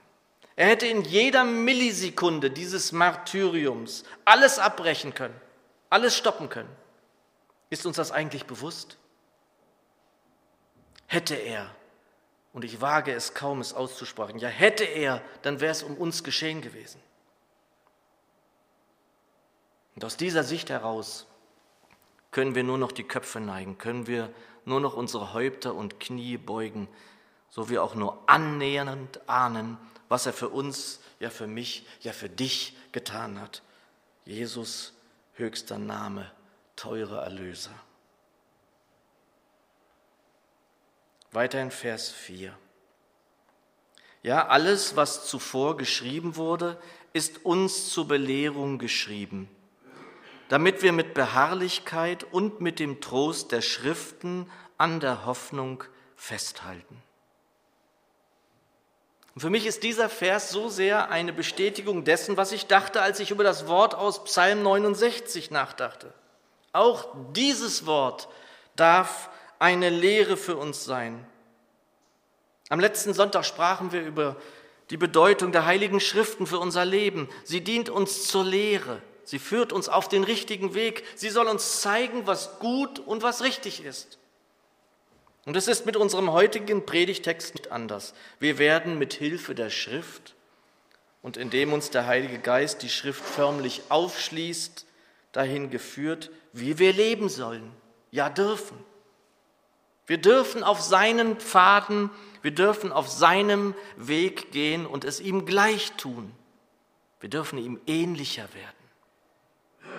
Er 0.60 0.68
hätte 0.68 0.88
in 0.88 1.04
jeder 1.04 1.46
Millisekunde 1.46 2.52
dieses 2.52 2.92
Martyriums 2.92 4.04
alles 4.26 4.60
abbrechen 4.60 5.14
können, 5.14 5.40
alles 5.90 6.18
stoppen 6.18 6.50
können. 6.50 6.76
Ist 7.70 7.86
uns 7.86 7.96
das 7.96 8.12
eigentlich 8.12 8.46
bewusst? 8.46 8.98
Hätte 11.08 11.36
er 11.36 11.74
und 12.52 12.66
ich 12.66 12.82
wage 12.82 13.14
es 13.14 13.34
kaum, 13.34 13.62
es 13.62 13.74
auszusprechen. 13.74 14.38
Ja, 14.38 14.50
hätte 14.50 14.84
er, 14.84 15.22
dann 15.44 15.62
wäre 15.62 15.72
es 15.72 15.82
um 15.82 15.96
uns 15.96 16.26
geschehen 16.26 16.62
gewesen. 16.62 17.00
Und 19.96 20.04
aus 20.04 20.18
dieser 20.18 20.44
Sicht 20.44 20.70
heraus 20.70 21.26
können 22.32 22.54
wir 22.54 22.66
nur 22.66 22.78
noch 22.78 22.92
die 22.92 23.06
Köpfe 23.06 23.40
neigen, 23.40 23.78
können 23.78 24.08
wir 24.08 24.30
nur 24.66 24.82
noch 24.82 24.98
unsere 24.98 25.32
Häupter 25.32 25.74
und 25.74 26.02
Knie 26.02 26.36
beugen, 26.36 26.90
so 27.50 27.70
wir 27.70 27.84
auch 27.84 27.96
nur 27.96 28.24
annähernd 28.28 29.28
ahnen, 29.28 29.78
was 30.08 30.26
er 30.26 30.34
für 30.34 30.50
uns, 30.50 31.00
ja 31.20 31.30
für 31.30 31.48
mich, 31.48 31.86
ja 32.02 32.14
für 32.14 32.30
dich 32.30 32.76
getan 32.92 33.40
hat. 33.40 33.62
Jesus, 34.26 34.94
höchster 35.34 35.78
Name, 35.78 36.32
teure 36.76 37.22
Erlöser. 37.22 37.74
Weiter 41.32 41.62
in 41.62 41.72
Vers 41.72 42.10
4. 42.10 42.58
Ja, 44.24 44.48
alles, 44.48 44.96
was 44.96 45.28
zuvor 45.28 45.78
geschrieben 45.78 46.36
wurde, 46.36 46.82
ist 47.14 47.46
uns 47.46 47.90
zur 47.90 48.08
Belehrung 48.08 48.78
geschrieben, 48.78 49.50
damit 50.50 50.82
wir 50.82 50.92
mit 50.92 51.14
Beharrlichkeit 51.14 52.24
und 52.24 52.62
mit 52.62 52.80
dem 52.80 53.00
Trost 53.00 53.52
der 53.52 53.62
Schriften 53.62 54.50
an 54.78 55.00
der 55.00 55.26
Hoffnung 55.26 55.84
festhalten. 56.16 57.02
Und 59.40 59.44
für 59.44 59.50
mich 59.52 59.66
ist 59.66 59.84
dieser 59.84 60.10
Vers 60.10 60.50
so 60.50 60.68
sehr 60.68 61.12
eine 61.12 61.32
Bestätigung 61.32 62.04
dessen, 62.04 62.36
was 62.36 62.52
ich 62.52 62.68
dachte, 62.68 63.02
als 63.02 63.22
ich 63.22 63.32
über 63.32 63.46
das 63.46 63.70
Wort 63.70 63.96
aus 63.96 64.26
Psalm 64.26 64.64
69 64.64 65.50
nachdachte. 65.50 66.14
Auch 66.74 67.08
dieses 67.32 67.86
Wort 67.86 68.28
darf 68.76 69.30
eine 69.58 69.88
Lehre 69.88 70.36
für 70.36 70.58
uns 70.58 70.84
sein. 70.84 71.26
Am 72.68 72.82
letzten 72.82 73.14
Sonntag 73.14 73.46
sprachen 73.46 73.94
wir 73.94 74.02
über 74.02 74.36
die 74.90 74.98
Bedeutung 74.98 75.54
der 75.54 75.66
heiligen 75.66 76.02
Schriften 76.02 76.46
für 76.46 76.60
unser 76.60 76.84
Leben. 76.84 77.30
Sie 77.46 77.62
dient 77.62 77.90
uns 77.90 78.28
zur 78.28 78.44
Lehre. 78.44 79.02
Sie 79.24 79.40
führt 79.40 79.72
uns 79.72 79.88
auf 79.88 80.10
den 80.10 80.26
richtigen 80.26 80.74
Weg. 80.74 81.06
Sie 81.16 81.30
soll 81.30 81.48
uns 81.48 81.80
zeigen, 81.80 82.28
was 82.28 82.60
gut 82.60 83.00
und 83.00 83.24
was 83.24 83.42
richtig 83.42 83.86
ist. 83.86 84.19
Und 85.50 85.56
es 85.56 85.68
ist 85.68 85.88
mit 85.88 85.98
unserem 85.98 86.32
heutigen 86.32 86.86
Predigtext 86.86 87.56
nicht 87.56 87.72
anders. 87.72 88.14
Wir 88.40 88.60
werden 88.60 89.00
mit 89.00 89.16
Hilfe 89.16 89.56
der 89.56 89.72
Schrift 89.72 90.36
und 91.24 91.38
indem 91.38 91.74
uns 91.74 91.90
der 91.90 92.06
Heilige 92.06 92.38
Geist 92.38 92.84
die 92.84 92.90
Schrift 92.90 93.26
förmlich 93.26 93.82
aufschließt, 93.90 94.86
dahin 95.32 95.72
geführt, 95.72 96.30
wie 96.54 96.78
wir 96.78 96.94
leben 96.94 97.30
sollen, 97.30 97.72
ja 98.12 98.30
dürfen. 98.30 98.78
Wir 100.06 100.20
dürfen 100.20 100.62
auf 100.62 100.82
seinen 100.82 101.38
Pfaden, 101.38 102.12
wir 102.44 102.52
dürfen 102.52 102.92
auf 102.92 103.08
seinem 103.08 103.74
Weg 103.98 104.52
gehen 104.52 104.86
und 104.86 105.04
es 105.04 105.20
ihm 105.20 105.48
gleich 105.48 105.94
tun. 105.94 106.32
Wir 107.22 107.30
dürfen 107.32 107.58
ihm 107.58 107.82
ähnlicher 107.88 108.48
werden. 108.54 109.96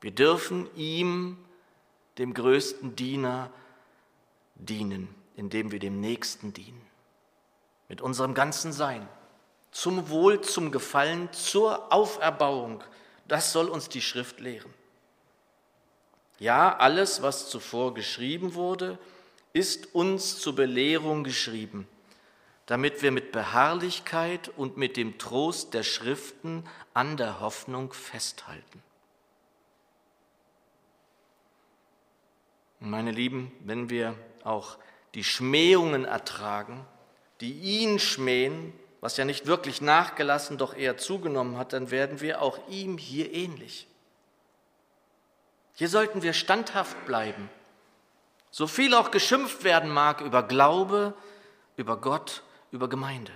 Wir 0.00 0.12
dürfen 0.12 0.70
ihm, 0.76 1.38
dem 2.18 2.34
größten 2.34 2.94
Diener, 2.94 3.50
dienen, 4.64 5.14
indem 5.36 5.72
wir 5.72 5.78
dem 5.78 6.00
Nächsten 6.00 6.52
dienen. 6.52 6.80
Mit 7.88 8.00
unserem 8.00 8.34
ganzen 8.34 8.72
Sein 8.72 9.06
zum 9.72 10.10
Wohl, 10.10 10.42
zum 10.42 10.70
Gefallen, 10.70 11.32
zur 11.32 11.92
Auferbauung. 11.92 12.84
Das 13.26 13.52
soll 13.52 13.68
uns 13.68 13.88
die 13.88 14.02
Schrift 14.02 14.38
lehren. 14.38 14.72
Ja, 16.38 16.76
alles, 16.76 17.22
was 17.22 17.48
zuvor 17.48 17.94
geschrieben 17.94 18.54
wurde, 18.54 18.98
ist 19.52 19.94
uns 19.94 20.38
zur 20.38 20.54
Belehrung 20.54 21.24
geschrieben, 21.24 21.88
damit 22.66 23.02
wir 23.02 23.10
mit 23.10 23.32
Beharrlichkeit 23.32 24.50
und 24.56 24.76
mit 24.76 24.96
dem 24.96 25.18
Trost 25.18 25.74
der 25.74 25.82
Schriften 25.82 26.64
an 26.94 27.16
der 27.16 27.40
Hoffnung 27.40 27.92
festhalten. 27.92 28.82
Meine 32.80 33.12
Lieben, 33.12 33.52
wenn 33.60 33.88
wir 33.88 34.16
auch 34.44 34.78
die 35.14 35.24
Schmähungen 35.24 36.04
ertragen, 36.04 36.86
die 37.40 37.52
ihn 37.52 37.98
schmähen, 37.98 38.72
was 39.00 39.16
ja 39.16 39.24
nicht 39.24 39.46
wirklich 39.46 39.80
nachgelassen, 39.80 40.58
doch 40.58 40.74
eher 40.74 40.96
zugenommen 40.96 41.56
hat, 41.56 41.72
dann 41.72 41.90
werden 41.90 42.20
wir 42.20 42.40
auch 42.40 42.58
ihm 42.68 42.98
hier 42.98 43.32
ähnlich. 43.32 43.88
Hier 45.74 45.88
sollten 45.88 46.22
wir 46.22 46.32
standhaft 46.32 47.04
bleiben. 47.06 47.50
So 48.50 48.66
viel 48.66 48.94
auch 48.94 49.10
geschimpft 49.10 49.64
werden 49.64 49.90
mag 49.90 50.20
über 50.20 50.42
Glaube, 50.42 51.14
über 51.76 51.96
Gott, 51.96 52.42
über 52.70 52.88
Gemeinde. 52.88 53.32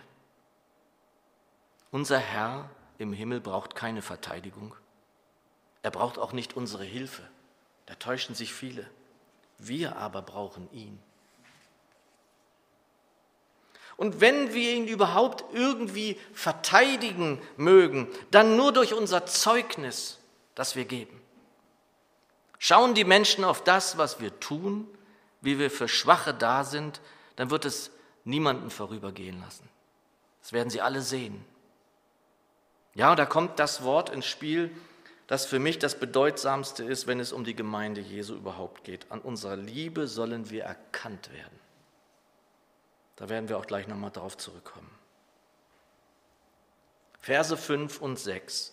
Unser 1.90 2.18
Herr 2.18 2.68
im 2.98 3.12
Himmel 3.12 3.40
braucht 3.40 3.74
keine 3.74 4.02
Verteidigung. 4.02 4.74
Er 5.82 5.90
braucht 5.90 6.18
auch 6.18 6.32
nicht 6.32 6.56
unsere 6.56 6.84
Hilfe. 6.84 7.22
Da 7.86 7.94
täuschen 7.94 8.34
sich 8.34 8.52
viele. 8.52 8.86
Wir 9.58 9.96
aber 9.96 10.22
brauchen 10.22 10.70
ihn. 10.72 10.98
Und 13.96 14.20
wenn 14.20 14.52
wir 14.52 14.74
ihn 14.74 14.86
überhaupt 14.88 15.44
irgendwie 15.54 16.18
verteidigen 16.34 17.40
mögen, 17.56 18.08
dann 18.30 18.56
nur 18.56 18.72
durch 18.72 18.92
unser 18.92 19.24
Zeugnis, 19.24 20.18
das 20.54 20.76
wir 20.76 20.84
geben. 20.84 21.20
Schauen 22.58 22.94
die 22.94 23.04
Menschen 23.04 23.44
auf 23.44 23.64
das, 23.64 23.96
was 23.96 24.20
wir 24.20 24.38
tun, 24.38 24.86
wie 25.40 25.58
wir 25.58 25.70
für 25.70 25.88
Schwache 25.88 26.34
da 26.34 26.64
sind, 26.64 27.00
dann 27.36 27.50
wird 27.50 27.64
es 27.64 27.90
niemanden 28.24 28.70
vorübergehen 28.70 29.40
lassen. 29.40 29.68
Das 30.42 30.52
werden 30.52 30.70
sie 30.70 30.80
alle 30.80 31.00
sehen. 31.00 31.44
Ja, 32.94 33.10
und 33.10 33.18
da 33.18 33.26
kommt 33.26 33.58
das 33.58 33.82
Wort 33.82 34.10
ins 34.10 34.26
Spiel, 34.26 34.74
das 35.26 35.44
für 35.44 35.58
mich 35.58 35.78
das 35.78 35.98
Bedeutsamste 35.98 36.84
ist, 36.84 37.06
wenn 37.06 37.18
es 37.18 37.32
um 37.32 37.44
die 37.44 37.56
Gemeinde 37.56 38.00
Jesu 38.00 38.34
überhaupt 38.34 38.84
geht. 38.84 39.10
An 39.10 39.20
unserer 39.20 39.56
Liebe 39.56 40.06
sollen 40.06 40.50
wir 40.50 40.64
erkannt 40.64 41.32
werden. 41.32 41.58
Da 43.16 43.28
werden 43.28 43.48
wir 43.48 43.58
auch 43.58 43.66
gleich 43.66 43.88
nochmal 43.88 44.10
darauf 44.10 44.36
zurückkommen. 44.36 44.90
Verse 47.20 47.56
5 47.56 48.00
und 48.00 48.18
6. 48.18 48.72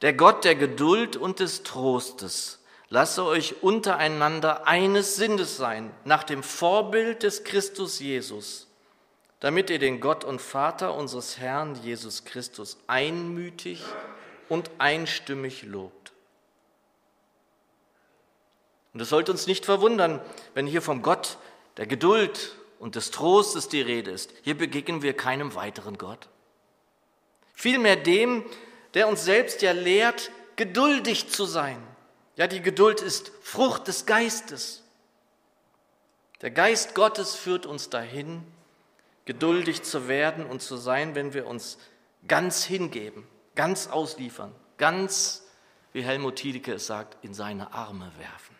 Der 0.00 0.14
Gott 0.14 0.44
der 0.44 0.54
Geduld 0.54 1.16
und 1.16 1.40
des 1.40 1.62
Trostes 1.62 2.60
lasse 2.88 3.24
euch 3.24 3.62
untereinander 3.62 4.66
eines 4.66 5.16
Sinnes 5.16 5.56
sein, 5.56 5.90
nach 6.04 6.24
dem 6.24 6.42
Vorbild 6.42 7.22
des 7.22 7.44
Christus 7.44 7.98
Jesus, 7.98 8.66
damit 9.40 9.68
ihr 9.68 9.78
den 9.78 10.00
Gott 10.00 10.24
und 10.24 10.40
Vater 10.40 10.94
unseres 10.94 11.38
Herrn 11.38 11.74
Jesus 11.82 12.24
Christus 12.24 12.78
einmütig 12.86 13.82
und 14.48 14.70
einstimmig 14.78 15.62
lobt. 15.62 16.12
Und 18.92 19.00
es 19.00 19.08
sollte 19.08 19.32
uns 19.32 19.46
nicht 19.46 19.64
verwundern, 19.64 20.20
wenn 20.54 20.66
hier 20.66 20.82
vom 20.82 21.02
Gott 21.02 21.38
der 21.76 21.86
Geduld 21.86 22.56
und 22.78 22.94
des 22.94 23.10
Trostes 23.10 23.68
die 23.68 23.80
Rede 23.80 24.10
ist. 24.10 24.32
Hier 24.42 24.56
begegnen 24.56 25.02
wir 25.02 25.16
keinem 25.16 25.54
weiteren 25.54 25.98
Gott. 25.98 26.28
Vielmehr 27.54 27.96
dem, 27.96 28.44
der 28.94 29.08
uns 29.08 29.24
selbst 29.24 29.62
ja 29.62 29.72
lehrt, 29.72 30.30
geduldig 30.56 31.28
zu 31.30 31.44
sein. 31.44 31.82
Ja, 32.36 32.46
die 32.46 32.62
Geduld 32.62 33.00
ist 33.00 33.32
Frucht 33.42 33.88
des 33.88 34.06
Geistes. 34.06 34.82
Der 36.40 36.50
Geist 36.50 36.94
Gottes 36.94 37.34
führt 37.34 37.66
uns 37.66 37.90
dahin, 37.90 38.44
geduldig 39.24 39.82
zu 39.82 40.08
werden 40.08 40.44
und 40.44 40.62
zu 40.62 40.76
sein, 40.76 41.14
wenn 41.14 41.32
wir 41.32 41.46
uns 41.46 41.78
ganz 42.28 42.64
hingeben, 42.64 43.26
ganz 43.54 43.86
ausliefern, 43.86 44.54
ganz, 44.78 45.42
wie 45.92 46.02
Helmut 46.02 46.36
Tiedeke 46.36 46.74
es 46.74 46.86
sagt, 46.86 47.22
in 47.24 47.34
seine 47.34 47.72
Arme 47.72 48.10
werfen. 48.18 48.56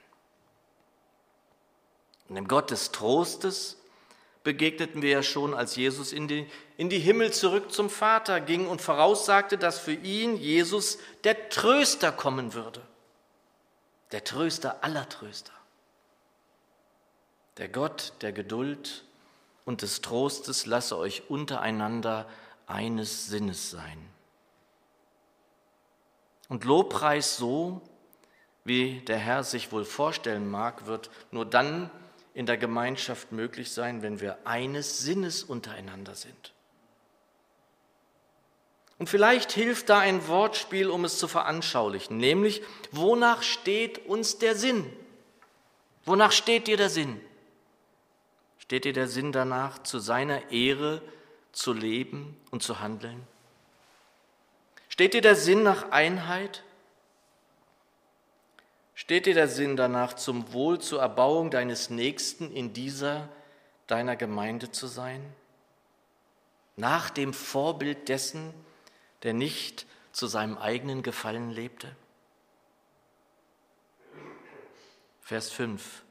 Und 2.28 2.36
dem 2.36 2.48
Gott 2.48 2.70
des 2.70 2.92
Trostes 2.92 3.76
begegneten 4.44 5.02
wir 5.02 5.10
ja 5.10 5.22
schon, 5.22 5.54
als 5.54 5.76
Jesus 5.76 6.12
in 6.12 6.28
die, 6.28 6.46
in 6.76 6.90
die 6.90 6.98
Himmel 6.98 7.32
zurück 7.32 7.72
zum 7.72 7.90
Vater 7.90 8.40
ging 8.40 8.66
und 8.66 8.82
voraussagte, 8.82 9.58
dass 9.58 9.78
für 9.78 9.94
ihn, 9.94 10.36
Jesus, 10.36 10.98
der 11.24 11.48
Tröster 11.48 12.12
kommen 12.12 12.54
würde. 12.54 12.82
Der 14.12 14.22
Tröster 14.22 14.84
aller 14.84 15.08
Tröster. 15.08 15.52
Der 17.56 17.68
Gott 17.68 18.12
der 18.20 18.32
Geduld 18.32 19.04
und 19.64 19.82
des 19.82 20.02
Trostes 20.02 20.66
lasse 20.66 20.98
euch 20.98 21.30
untereinander 21.30 22.28
eines 22.66 23.26
Sinnes 23.28 23.70
sein. 23.70 24.13
Und 26.48 26.64
Lobpreis 26.64 27.36
so, 27.36 27.80
wie 28.64 29.00
der 29.00 29.18
Herr 29.18 29.44
sich 29.44 29.72
wohl 29.72 29.84
vorstellen 29.84 30.50
mag, 30.50 30.86
wird 30.86 31.10
nur 31.30 31.44
dann 31.44 31.90
in 32.34 32.46
der 32.46 32.56
Gemeinschaft 32.56 33.32
möglich 33.32 33.72
sein, 33.72 34.02
wenn 34.02 34.20
wir 34.20 34.38
eines 34.44 34.98
Sinnes 34.98 35.44
untereinander 35.44 36.14
sind. 36.14 36.52
Und 38.98 39.08
vielleicht 39.08 39.52
hilft 39.52 39.88
da 39.90 39.98
ein 39.98 40.28
Wortspiel, 40.28 40.88
um 40.88 41.04
es 41.04 41.18
zu 41.18 41.28
veranschaulichen, 41.28 42.16
nämlich, 42.16 42.62
wonach 42.90 43.42
steht 43.42 44.06
uns 44.06 44.38
der 44.38 44.54
Sinn? 44.54 44.90
Wonach 46.04 46.32
steht 46.32 46.66
dir 46.66 46.76
der 46.76 46.90
Sinn? 46.90 47.20
Steht 48.58 48.84
dir 48.84 48.92
der 48.92 49.08
Sinn 49.08 49.32
danach, 49.32 49.82
zu 49.82 49.98
seiner 49.98 50.50
Ehre 50.50 51.02
zu 51.52 51.72
leben 51.72 52.36
und 52.50 52.62
zu 52.62 52.80
handeln? 52.80 53.26
Steht 54.94 55.12
dir 55.14 55.22
der 55.22 55.34
Sinn 55.34 55.64
nach 55.64 55.90
Einheit? 55.90 56.62
Steht 58.94 59.26
dir 59.26 59.34
der 59.34 59.48
Sinn 59.48 59.76
danach, 59.76 60.12
zum 60.12 60.52
Wohl, 60.52 60.78
zur 60.78 61.00
Erbauung 61.00 61.50
deines 61.50 61.90
Nächsten 61.90 62.52
in 62.52 62.74
dieser 62.74 63.28
deiner 63.88 64.14
Gemeinde 64.14 64.70
zu 64.70 64.86
sein? 64.86 65.20
Nach 66.76 67.10
dem 67.10 67.34
Vorbild 67.34 68.08
dessen, 68.08 68.54
der 69.24 69.32
nicht 69.32 69.84
zu 70.12 70.28
seinem 70.28 70.58
eigenen 70.58 71.02
Gefallen 71.02 71.50
lebte? 71.50 71.88
Vers 75.22 75.50
5. 75.50 76.04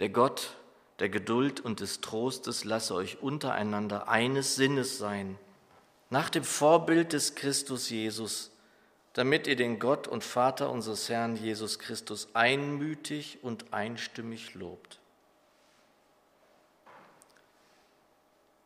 Der 0.00 0.10
Gott 0.10 0.54
der 0.98 1.08
Geduld 1.08 1.60
und 1.60 1.80
des 1.80 2.02
Trostes 2.02 2.64
lasse 2.64 2.94
euch 2.94 3.22
untereinander 3.22 4.08
eines 4.08 4.54
Sinnes 4.56 4.98
sein, 4.98 5.38
nach 6.10 6.28
dem 6.28 6.44
Vorbild 6.44 7.12
des 7.12 7.36
Christus 7.36 7.88
Jesus, 7.88 8.50
damit 9.12 9.46
ihr 9.46 9.56
den 9.56 9.78
Gott 9.78 10.08
und 10.08 10.24
Vater 10.24 10.70
unseres 10.70 11.08
Herrn 11.08 11.36
Jesus 11.36 11.78
Christus 11.78 12.28
einmütig 12.34 13.38
und 13.42 13.72
einstimmig 13.72 14.54
lobt. 14.54 14.98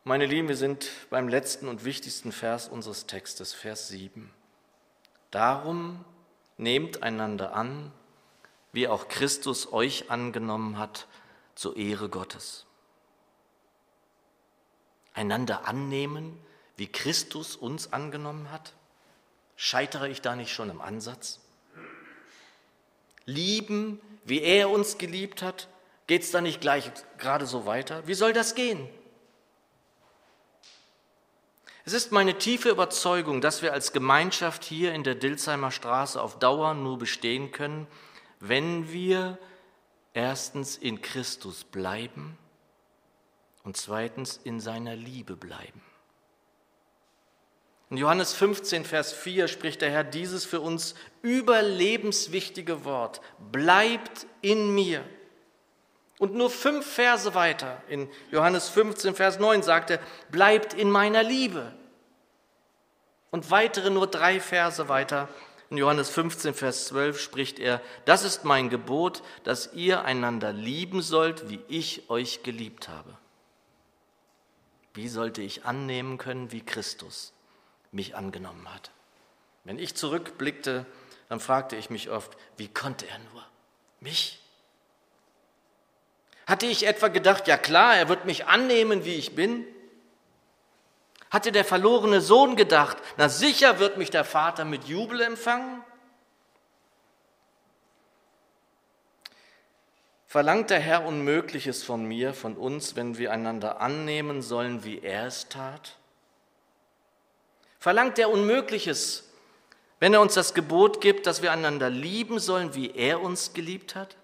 Meine 0.07 0.27
Lieben, 0.27 0.49
wir 0.49 0.57
sind 0.57 0.91
beim 1.09 1.29
letzten 1.29 1.69
und 1.69 1.85
wichtigsten 1.85 2.33
Vers 2.33 2.69
unseres 2.69 3.07
Textes, 3.07 3.55
Vers 3.55 3.89
7. 3.89 4.31
Darum 5.31 6.05
nehmt 6.59 7.03
einander 7.03 7.55
an, 7.55 7.91
wie 8.73 8.89
auch 8.89 9.09
Christus 9.09 9.73
euch 9.73 10.11
angenommen 10.11 10.79
hat, 10.79 11.07
zur 11.55 11.77
Ehre 11.77 12.09
Gottes. 12.09 12.67
Einander 15.15 15.67
annehmen, 15.67 16.39
wie 16.77 16.87
Christus 16.87 17.57
uns 17.57 17.93
angenommen 17.93 18.51
hat? 18.51 18.73
Scheitere 19.57 20.09
ich 20.09 20.21
da 20.21 20.37
nicht 20.37 20.53
schon 20.53 20.71
im 20.71 20.81
Ansatz? 20.81 21.41
Lieben, 23.25 24.01
wie 24.25 24.43
er 24.43 24.71
uns 24.71 24.99
geliebt 24.99 25.43
hat, 25.43 25.69
Geht 26.07 26.23
es 26.23 26.31
da 26.31 26.41
nicht 26.41 26.61
gleich 26.61 26.91
gerade 27.19 27.47
so 27.47 27.65
weiter? 27.65 28.07
Wie 28.07 28.15
soll 28.15 28.33
das 28.33 28.55
gehen? 28.55 28.89
Es 31.87 31.93
ist 31.93 32.13
meine 32.13 32.39
tiefe 32.39 32.71
Überzeugung, 32.71 33.41
dass 33.41 33.63
wir 33.63 33.73
als 33.73 33.93
Gemeinschaft 33.93 34.65
hier 34.65 34.93
in 34.95 35.03
der 35.03 35.15
Dilsheimer 35.15 35.71
Straße 35.71 36.21
auf 36.21 36.39
Dauer 36.39 36.75
nur 36.75 36.99
bestehen 36.99 37.53
können, 37.53 37.87
wenn 38.41 38.91
wir 38.91 39.39
erstens 40.13 40.77
in 40.77 41.03
Christus 41.03 41.65
bleiben 41.65 42.39
und 43.65 43.77
zweitens 43.77 44.41
in 44.45 44.61
seiner 44.61 44.97
Liebe 44.97 45.37
bleiben. 45.37 45.83
In 47.91 47.99
Johannes 47.99 48.33
15, 48.35 48.85
Vers 48.85 49.13
4 49.13 49.47
spricht 49.47 49.83
der 49.83 49.91
Herr 49.91 50.05
dieses 50.05 50.45
für 50.45 50.61
uns 50.61 50.95
überlebenswichtige 51.23 52.85
Wort. 52.85 53.21
Bleibt 53.53 54.27
in 54.41 54.75
mir. 54.75 55.05
Und 56.19 56.35
nur 56.35 56.49
fünf 56.49 56.87
Verse 56.87 57.35
weiter, 57.35 57.83
in 57.89 58.09
Johannes 58.31 58.69
15, 58.69 59.15
Vers 59.15 59.39
9, 59.39 59.63
sagt 59.63 59.91
er, 59.91 59.99
bleibt 60.31 60.73
in 60.73 60.91
meiner 60.91 61.23
Liebe. 61.23 61.75
Und 63.31 63.51
weitere 63.51 63.91
nur 63.91 64.07
drei 64.07 64.41
Verse 64.41 64.89
weiter, 64.89 65.29
in 65.71 65.77
Johannes 65.77 66.09
15, 66.09 66.55
Vers 66.55 66.87
12 66.87 67.21
spricht 67.21 67.59
er, 67.59 67.83
das 68.05 68.23
ist 68.23 68.45
mein 68.45 68.71
Gebot, 68.71 69.23
dass 69.43 69.73
ihr 69.75 70.05
einander 70.05 70.53
lieben 70.53 71.03
sollt, 71.03 71.51
wie 71.51 71.61
ich 71.69 72.09
euch 72.09 72.43
geliebt 72.45 72.89
habe. 72.89 73.19
Wie 74.95 75.09
sollte 75.09 75.43
ich 75.43 75.65
annehmen 75.65 76.17
können, 76.17 76.53
wie 76.53 76.61
Christus 76.61 77.34
mich 77.95 78.17
angenommen 78.17 78.73
hat? 78.73 78.91
Wenn 79.65 79.79
ich 79.79 79.95
zurückblickte, 79.95 80.85
dann 81.29 81.41
fragte 81.41 81.77
ich 81.77 81.89
mich 81.89 82.11
oft, 82.11 82.37
wie 82.57 82.69
konnte 82.69 83.07
er 83.07 83.19
nur? 83.33 83.45
Mich? 84.01 84.41
Hatte 86.47 86.67
ich 86.67 86.87
etwa 86.87 87.09
gedacht, 87.09 87.49
ja 87.49 87.57
klar, 87.57 87.97
er 87.97 88.09
wird 88.09 88.27
mich 88.27 88.47
annehmen, 88.47 89.05
wie 89.05 89.15
ich 89.15 89.35
bin? 89.35 89.67
Hatte 91.31 91.53
der 91.53 91.65
verlorene 91.65 92.21
Sohn 92.21 92.55
gedacht, 92.55 92.99
na 93.17 93.29
sicher 93.29 93.79
wird 93.79 93.97
mich 93.97 94.11
der 94.11 94.25
Vater 94.25 94.65
mit 94.65 94.85
Jubel 94.85 95.23
empfangen? 95.23 95.83
Verlangt 100.27 100.71
der 100.71 100.81
Herr 100.81 101.05
Unmögliches 101.07 101.83
von 101.83 102.05
mir, 102.05 102.35
von 102.35 102.57
uns, 102.57 102.97
wenn 102.97 103.19
wir 103.19 103.33
einander 103.33 103.81
annehmen 103.81 104.43
sollen, 104.43 104.85
wie 104.85 104.99
er 104.99 105.27
es 105.27 105.49
tat? 105.49 105.97
Verlangt 107.85 108.19
er 108.19 108.31
Unmögliches, 108.31 109.31
wenn 110.01 110.15
er 110.15 110.23
uns 110.23 110.33
das 110.33 110.55
Gebot 110.55 111.03
gibt, 111.03 111.27
dass 111.27 111.43
wir 111.43 111.53
einander 111.53 111.91
lieben 111.91 112.39
sollen, 112.39 112.75
wie 112.75 112.91
er 112.91 113.21
uns 113.21 113.53
geliebt 113.53 113.95
hat? 113.95 114.17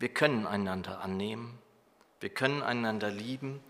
Wir 0.00 0.08
können 0.08 0.44
einander 0.44 1.00
annehmen, 1.00 1.56
wir 2.18 2.30
können 2.30 2.64
einander 2.64 3.10
lieben, 3.10 3.60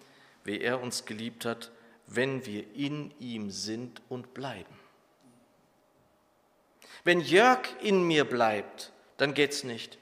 wie 0.45 0.59
er 0.59 0.81
uns 0.81 1.05
geliebt 1.05 1.45
hat, 1.45 1.71
wenn 2.07 2.47
wir 2.47 2.64
in 2.75 3.12
ihm 3.19 3.51
sind 3.51 4.01
und 4.09 4.33
bleiben. 4.33 4.79
Wenn 7.05 7.21
Jörg 7.21 7.69
in 7.83 8.05
mir 8.05 8.25
bleibt, 8.25 8.91
dann 9.19 9.35
geht's 9.35 9.64
nicht. 9.64 9.99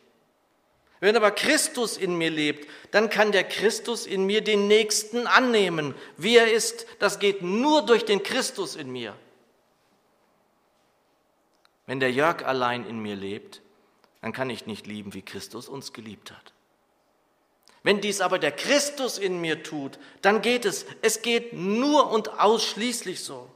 Wenn 1.01 1.17
aber 1.17 1.31
Christus 1.31 1.97
in 1.97 2.17
mir 2.17 2.31
lebt, 2.31 2.69
dann 2.91 3.11
kann 3.11 3.33
der 3.33 3.45
Christus 3.45 4.07
in 4.07 4.25
mir 4.25 4.43
den 4.43 4.67
Nächsten 4.67 5.27
annehmen, 5.27 5.95
wie 6.17 6.37
er 6.37 6.51
ist. 6.51 6.87
Das 6.99 7.19
geht 7.19 7.43
nur 7.43 7.85
durch 7.85 8.05
den 8.05 8.23
Christus 8.23 8.77
in 8.77 8.91
mir. 8.91 9.15
Wenn 11.87 12.01
der 12.01 12.11
Jörg 12.11 12.45
allein 12.45 12.87
in 12.87 12.99
mir 12.99 13.15
lebt, 13.15 13.61
dann 14.23 14.33
kann 14.33 14.51
ich 14.51 14.67
nicht 14.67 14.87
lieben, 14.87 15.15
wie 15.15 15.23
Christus 15.23 15.69
uns 15.69 15.93
geliebt 15.93 16.31
hat. 16.33 16.53
Wenn 17.83 18.01
dies 18.01 18.21
aber 18.21 18.41
der 18.41 18.51
Christus 18.51 19.19
in 19.19 19.41
mir 19.41 19.63
tut, 19.63 20.01
dann 20.21 20.43
geht 20.43 20.65
es. 20.65 20.87
Es 21.03 21.23
geht 21.23 21.53
nur 21.53 22.11
und 22.11 22.41
ausschließlich 22.41 23.23
so. 23.23 23.49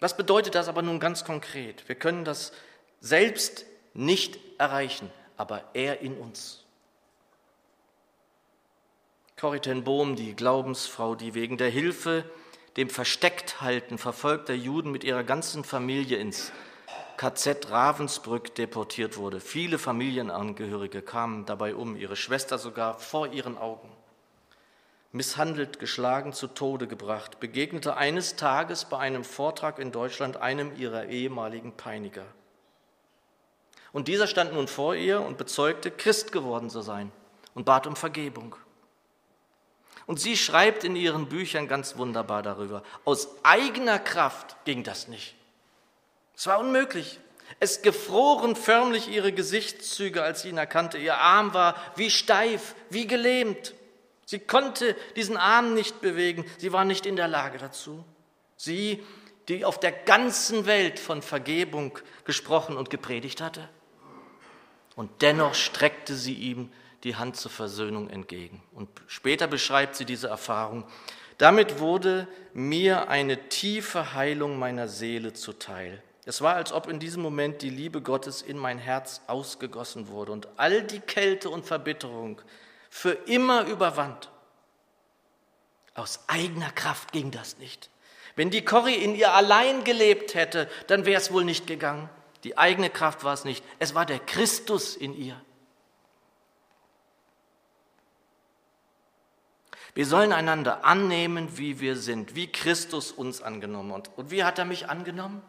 Was 0.00 0.16
bedeutet 0.16 0.56
das 0.56 0.66
aber 0.66 0.82
nun 0.82 0.98
ganz 0.98 1.24
konkret? 1.24 1.86
Wir 1.86 1.94
können 1.94 2.24
das 2.24 2.52
selbst 3.00 3.66
nicht 3.94 4.38
erreichen, 4.58 5.10
aber 5.36 5.64
er 5.74 6.00
in 6.00 6.16
uns. 6.16 6.64
Corrie 9.38 9.60
ten 9.60 9.84
Bohm, 9.84 10.16
die 10.16 10.36
Glaubensfrau, 10.36 11.14
die 11.14 11.34
wegen 11.34 11.56
der 11.56 11.70
Hilfe 11.70 12.24
dem 12.76 12.90
Versteckthalten 12.90 13.98
verfolgter 13.98 14.54
Juden 14.54 14.92
mit 14.92 15.02
ihrer 15.02 15.24
ganzen 15.24 15.64
Familie 15.64 16.18
ins 16.18 16.52
KZ 17.16 17.70
Ravensbrück 17.70 18.54
deportiert 18.54 19.16
wurde. 19.16 19.40
Viele 19.40 19.78
Familienangehörige 19.78 21.02
kamen 21.02 21.46
dabei 21.46 21.74
um, 21.74 21.96
ihre 21.96 22.16
Schwester 22.16 22.58
sogar 22.58 22.98
vor 22.98 23.28
ihren 23.28 23.58
Augen. 23.58 23.90
Misshandelt, 25.12 25.80
geschlagen, 25.80 26.32
zu 26.32 26.46
Tode 26.46 26.86
gebracht, 26.86 27.40
begegnete 27.40 27.96
eines 27.96 28.36
Tages 28.36 28.84
bei 28.84 28.98
einem 28.98 29.24
Vortrag 29.24 29.78
in 29.78 29.90
Deutschland 29.90 30.36
einem 30.36 30.76
ihrer 30.76 31.06
ehemaligen 31.06 31.72
Peiniger. 31.72 32.26
Und 33.92 34.08
dieser 34.08 34.26
stand 34.26 34.52
nun 34.52 34.68
vor 34.68 34.94
ihr 34.94 35.20
und 35.20 35.38
bezeugte, 35.38 35.90
Christ 35.90 36.32
geworden 36.32 36.70
zu 36.70 36.80
sein 36.80 37.10
und 37.54 37.64
bat 37.64 37.86
um 37.86 37.96
Vergebung. 37.96 38.54
Und 40.06 40.20
sie 40.20 40.36
schreibt 40.36 40.84
in 40.84 40.96
ihren 40.96 41.28
Büchern 41.28 41.68
ganz 41.68 41.96
wunderbar 41.96 42.42
darüber, 42.42 42.82
aus 43.04 43.28
eigener 43.42 43.98
Kraft 43.98 44.56
ging 44.64 44.82
das 44.82 45.08
nicht. 45.08 45.34
Es 46.36 46.46
war 46.46 46.58
unmöglich. 46.58 47.20
Es 47.58 47.82
gefroren 47.82 48.56
förmlich 48.56 49.08
ihre 49.08 49.32
Gesichtszüge, 49.32 50.22
als 50.22 50.42
sie 50.42 50.50
ihn 50.50 50.58
erkannte. 50.58 50.98
Ihr 50.98 51.18
Arm 51.18 51.52
war 51.52 51.74
wie 51.96 52.10
steif, 52.10 52.74
wie 52.90 53.06
gelähmt. 53.06 53.74
Sie 54.24 54.38
konnte 54.38 54.96
diesen 55.16 55.36
Arm 55.36 55.74
nicht 55.74 56.00
bewegen. 56.00 56.44
Sie 56.58 56.72
war 56.72 56.84
nicht 56.84 57.06
in 57.06 57.16
der 57.16 57.28
Lage 57.28 57.58
dazu. 57.58 58.04
Sie, 58.56 59.04
die 59.48 59.64
auf 59.64 59.80
der 59.80 59.92
ganzen 59.92 60.66
Welt 60.66 61.00
von 61.00 61.22
Vergebung 61.22 61.98
gesprochen 62.24 62.76
und 62.76 62.90
gepredigt 62.90 63.40
hatte. 63.40 63.68
Und 65.00 65.22
dennoch 65.22 65.54
streckte 65.54 66.14
sie 66.14 66.34
ihm 66.34 66.70
die 67.04 67.16
Hand 67.16 67.34
zur 67.34 67.50
Versöhnung 67.50 68.10
entgegen. 68.10 68.62
Und 68.74 68.90
später 69.06 69.46
beschreibt 69.46 69.96
sie 69.96 70.04
diese 70.04 70.28
Erfahrung. 70.28 70.84
Damit 71.38 71.78
wurde 71.78 72.28
mir 72.52 73.08
eine 73.08 73.48
tiefe 73.48 74.12
Heilung 74.12 74.58
meiner 74.58 74.88
Seele 74.88 75.32
zuteil. 75.32 76.02
Es 76.26 76.42
war, 76.42 76.56
als 76.56 76.70
ob 76.70 76.86
in 76.86 76.98
diesem 76.98 77.22
Moment 77.22 77.62
die 77.62 77.70
Liebe 77.70 78.02
Gottes 78.02 78.42
in 78.42 78.58
mein 78.58 78.76
Herz 78.76 79.22
ausgegossen 79.26 80.08
wurde 80.08 80.32
und 80.32 80.48
all 80.58 80.82
die 80.82 81.00
Kälte 81.00 81.48
und 81.48 81.64
Verbitterung 81.64 82.42
für 82.90 83.12
immer 83.12 83.64
überwand. 83.68 84.28
Aus 85.94 86.24
eigener 86.26 86.72
Kraft 86.72 87.12
ging 87.12 87.30
das 87.30 87.56
nicht. 87.56 87.88
Wenn 88.36 88.50
die 88.50 88.66
Corrie 88.66 88.96
in 88.96 89.14
ihr 89.14 89.32
allein 89.32 89.82
gelebt 89.82 90.34
hätte, 90.34 90.68
dann 90.88 91.06
wäre 91.06 91.22
es 91.22 91.32
wohl 91.32 91.46
nicht 91.46 91.66
gegangen. 91.66 92.10
Die 92.44 92.56
eigene 92.56 92.90
Kraft 92.90 93.24
war 93.24 93.34
es 93.34 93.44
nicht. 93.44 93.64
Es 93.78 93.94
war 93.94 94.06
der 94.06 94.18
Christus 94.18 94.96
in 94.96 95.14
ihr. 95.14 95.40
Wir 99.94 100.06
sollen 100.06 100.32
einander 100.32 100.84
annehmen, 100.84 101.58
wie 101.58 101.80
wir 101.80 101.96
sind, 101.96 102.34
wie 102.36 102.50
Christus 102.50 103.10
uns 103.10 103.42
angenommen 103.42 103.92
hat. 103.92 104.10
Und 104.16 104.30
wie 104.30 104.44
hat 104.44 104.58
er 104.58 104.64
mich 104.64 104.88
angenommen? 104.88 105.42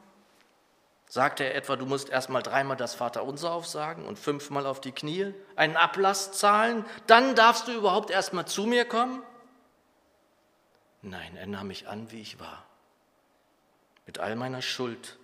Sagt 1.07 1.41
er 1.41 1.55
etwa, 1.55 1.75
du 1.75 1.85
musst 1.85 2.09
erstmal 2.09 2.41
dreimal 2.41 2.77
das 2.77 2.95
Vaterunser 2.95 3.51
aufsagen 3.51 4.05
und 4.05 4.17
fünfmal 4.17 4.65
auf 4.65 4.79
die 4.81 4.93
Knie, 4.93 5.33
einen 5.55 5.75
Ablass 5.75 6.31
zahlen, 6.31 6.85
dann 7.05 7.35
darfst 7.35 7.67
du 7.67 7.73
überhaupt 7.73 8.09
erstmal 8.09 8.47
zu 8.47 8.65
mir 8.65 8.85
kommen? 8.85 9.21
Nein, 11.01 11.35
er 11.35 11.47
nahm 11.47 11.67
mich 11.67 11.87
an, 11.87 12.11
wie 12.11 12.21
ich 12.21 12.39
war. 12.39 12.65
Mit 14.05 14.19
all 14.19 14.35
meiner 14.35 14.61
Schuld, 14.61 15.19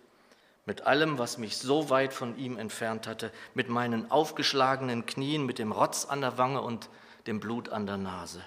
mit 0.67 0.81
allem, 0.81 1.17
was 1.17 1.37
mich 1.37 1.57
so 1.57 1.89
weit 1.89 2.13
von 2.13 2.37
ihm 2.37 2.57
entfernt 2.57 3.07
hatte, 3.07 3.31
mit 3.53 3.69
meinen 3.69 4.11
aufgeschlagenen 4.11 5.05
Knien, 5.05 5.45
mit 5.45 5.59
dem 5.59 5.71
Rotz 5.71 6.05
an 6.05 6.19
der 6.19 6.37
Wange 6.37 6.61
und 6.61 6.89
dem 7.25 7.39
Blut 7.39 7.69
an 7.69 7.87
der 7.87 7.95
Nase. 7.95 8.43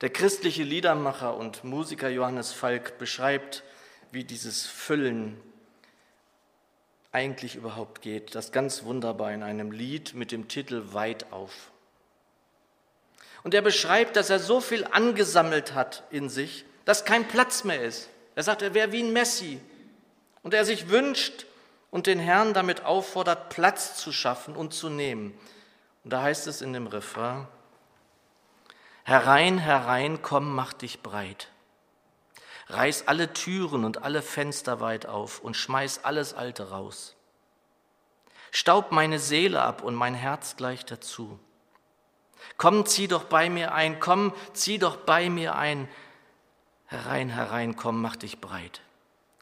Der 0.00 0.10
christliche 0.10 0.64
Liedermacher 0.64 1.36
und 1.36 1.62
Musiker 1.62 2.08
Johannes 2.08 2.52
Falk 2.52 2.98
beschreibt, 2.98 3.62
wie 4.10 4.24
dieses 4.24 4.66
Füllen 4.66 5.40
eigentlich 7.12 7.54
überhaupt 7.54 8.02
geht, 8.02 8.34
das 8.34 8.50
ganz 8.50 8.82
wunderbar 8.82 9.32
in 9.32 9.44
einem 9.44 9.70
Lied 9.70 10.14
mit 10.14 10.32
dem 10.32 10.48
Titel 10.48 10.92
Weit 10.92 11.32
auf. 11.32 11.70
Und 13.44 13.54
er 13.54 13.62
beschreibt, 13.62 14.16
dass 14.16 14.28
er 14.28 14.40
so 14.40 14.60
viel 14.60 14.84
angesammelt 14.84 15.74
hat 15.74 16.02
in 16.10 16.28
sich, 16.28 16.64
dass 16.88 17.04
kein 17.04 17.28
Platz 17.28 17.64
mehr 17.64 17.82
ist. 17.82 18.08
Er 18.34 18.42
sagt, 18.44 18.62
er 18.62 18.72
wäre 18.72 18.92
wie 18.92 19.02
ein 19.02 19.12
Messi. 19.12 19.60
Und 20.42 20.54
er 20.54 20.64
sich 20.64 20.88
wünscht 20.88 21.44
und 21.90 22.06
den 22.06 22.18
Herrn 22.18 22.54
damit 22.54 22.86
auffordert, 22.86 23.50
Platz 23.50 23.98
zu 23.98 24.10
schaffen 24.10 24.56
und 24.56 24.72
zu 24.72 24.88
nehmen. 24.88 25.38
Und 26.02 26.14
da 26.14 26.22
heißt 26.22 26.46
es 26.46 26.62
in 26.62 26.72
dem 26.72 26.86
Refrain, 26.86 27.46
Herein, 29.04 29.58
herein, 29.58 30.22
komm, 30.22 30.54
mach 30.54 30.72
dich 30.72 31.02
breit. 31.02 31.50
Reiß 32.68 33.06
alle 33.06 33.34
Türen 33.34 33.84
und 33.84 34.02
alle 34.02 34.22
Fenster 34.22 34.80
weit 34.80 35.04
auf 35.04 35.40
und 35.40 35.58
schmeiß 35.58 36.04
alles 36.04 36.32
Alte 36.32 36.70
raus. 36.70 37.16
Staub 38.50 38.92
meine 38.92 39.18
Seele 39.18 39.60
ab 39.60 39.82
und 39.82 39.94
mein 39.94 40.14
Herz 40.14 40.56
gleich 40.56 40.86
dazu. 40.86 41.38
Komm, 42.56 42.86
zieh 42.86 43.08
doch 43.08 43.24
bei 43.24 43.50
mir 43.50 43.74
ein, 43.74 44.00
komm, 44.00 44.32
zieh 44.54 44.78
doch 44.78 44.96
bei 44.96 45.28
mir 45.28 45.54
ein. 45.54 45.86
Herein, 46.88 47.28
herein, 47.28 47.76
komm, 47.76 48.00
mach 48.00 48.16
dich 48.16 48.40
breit. 48.40 48.80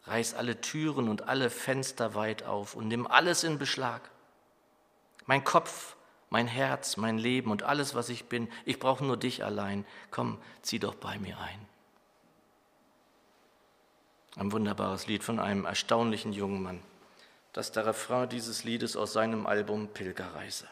Reiß 0.07 0.35
alle 0.35 0.61
Türen 0.61 1.09
und 1.09 1.29
alle 1.29 1.49
Fenster 1.49 2.15
weit 2.15 2.43
auf 2.43 2.75
und 2.75 2.89
nimm 2.89 3.07
alles 3.07 3.45
in 3.45 3.59
Beschlag. 3.59 4.11
Mein 5.27 5.45
Kopf, 5.45 5.97
mein 6.29 6.49
Herz, 6.49 6.97
mein 6.97 7.19
Leben 7.19 7.53
und 7.53 7.63
alles, 7.63 7.95
was 7.95 8.09
ich 8.09 8.27
bin, 8.27 8.49
ich 8.65 8.81
brauche 8.81 9.05
nur 9.05 9.17
dich 9.17 9.45
allein. 9.45 9.85
Komm, 10.11 10.39
zieh 10.63 10.81
doch 10.81 10.97
bei 10.97 11.19
mir 11.19 11.39
ein. 11.39 11.69
Ein 14.37 14.53
wunderbares 14.53 15.07
Lied 15.07 15.23
von 15.23 15.39
einem 15.39 15.65
erstaunlichen 15.65 16.33
jungen 16.33 16.63
Mann. 16.63 16.83
Das 17.53 17.67
ist 17.67 17.77
der 17.77 17.87
Refrain 17.87 18.29
dieses 18.29 18.65
Liedes 18.65 18.97
aus 18.97 19.13
seinem 19.13 19.47
Album 19.47 19.89
Pilgerreise. 19.89 20.69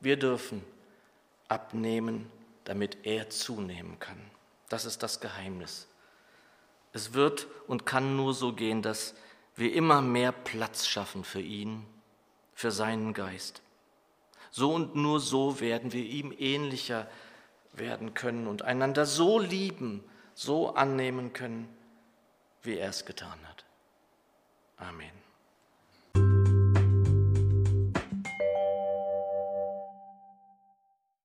Wir 0.00 0.18
dürfen 0.18 0.62
abnehmen, 1.48 2.30
damit 2.66 2.98
er 3.04 3.30
zunehmen 3.30 3.98
kann. 3.98 4.20
Das 4.68 4.84
ist 4.84 5.02
das 5.02 5.20
Geheimnis. 5.20 5.88
Es 6.92 7.14
wird 7.14 7.46
und 7.66 7.86
kann 7.86 8.16
nur 8.16 8.34
so 8.34 8.52
gehen, 8.52 8.82
dass 8.82 9.14
wir 9.54 9.72
immer 9.72 10.02
mehr 10.02 10.32
Platz 10.32 10.86
schaffen 10.86 11.24
für 11.24 11.40
ihn, 11.40 11.86
für 12.54 12.70
seinen 12.70 13.14
Geist. 13.14 13.62
So 14.50 14.72
und 14.74 14.94
nur 14.94 15.20
so 15.20 15.60
werden 15.60 15.92
wir 15.92 16.04
ihm 16.04 16.34
ähnlicher 16.36 17.08
werden 17.72 18.14
können 18.14 18.46
und 18.46 18.62
einander 18.62 19.06
so 19.06 19.38
lieben, 19.38 20.02
so 20.34 20.74
annehmen 20.74 21.32
können, 21.32 21.68
wie 22.62 22.76
er 22.76 22.90
es 22.90 23.04
getan 23.04 23.38
hat. 23.46 23.64
Amen. 24.78 25.25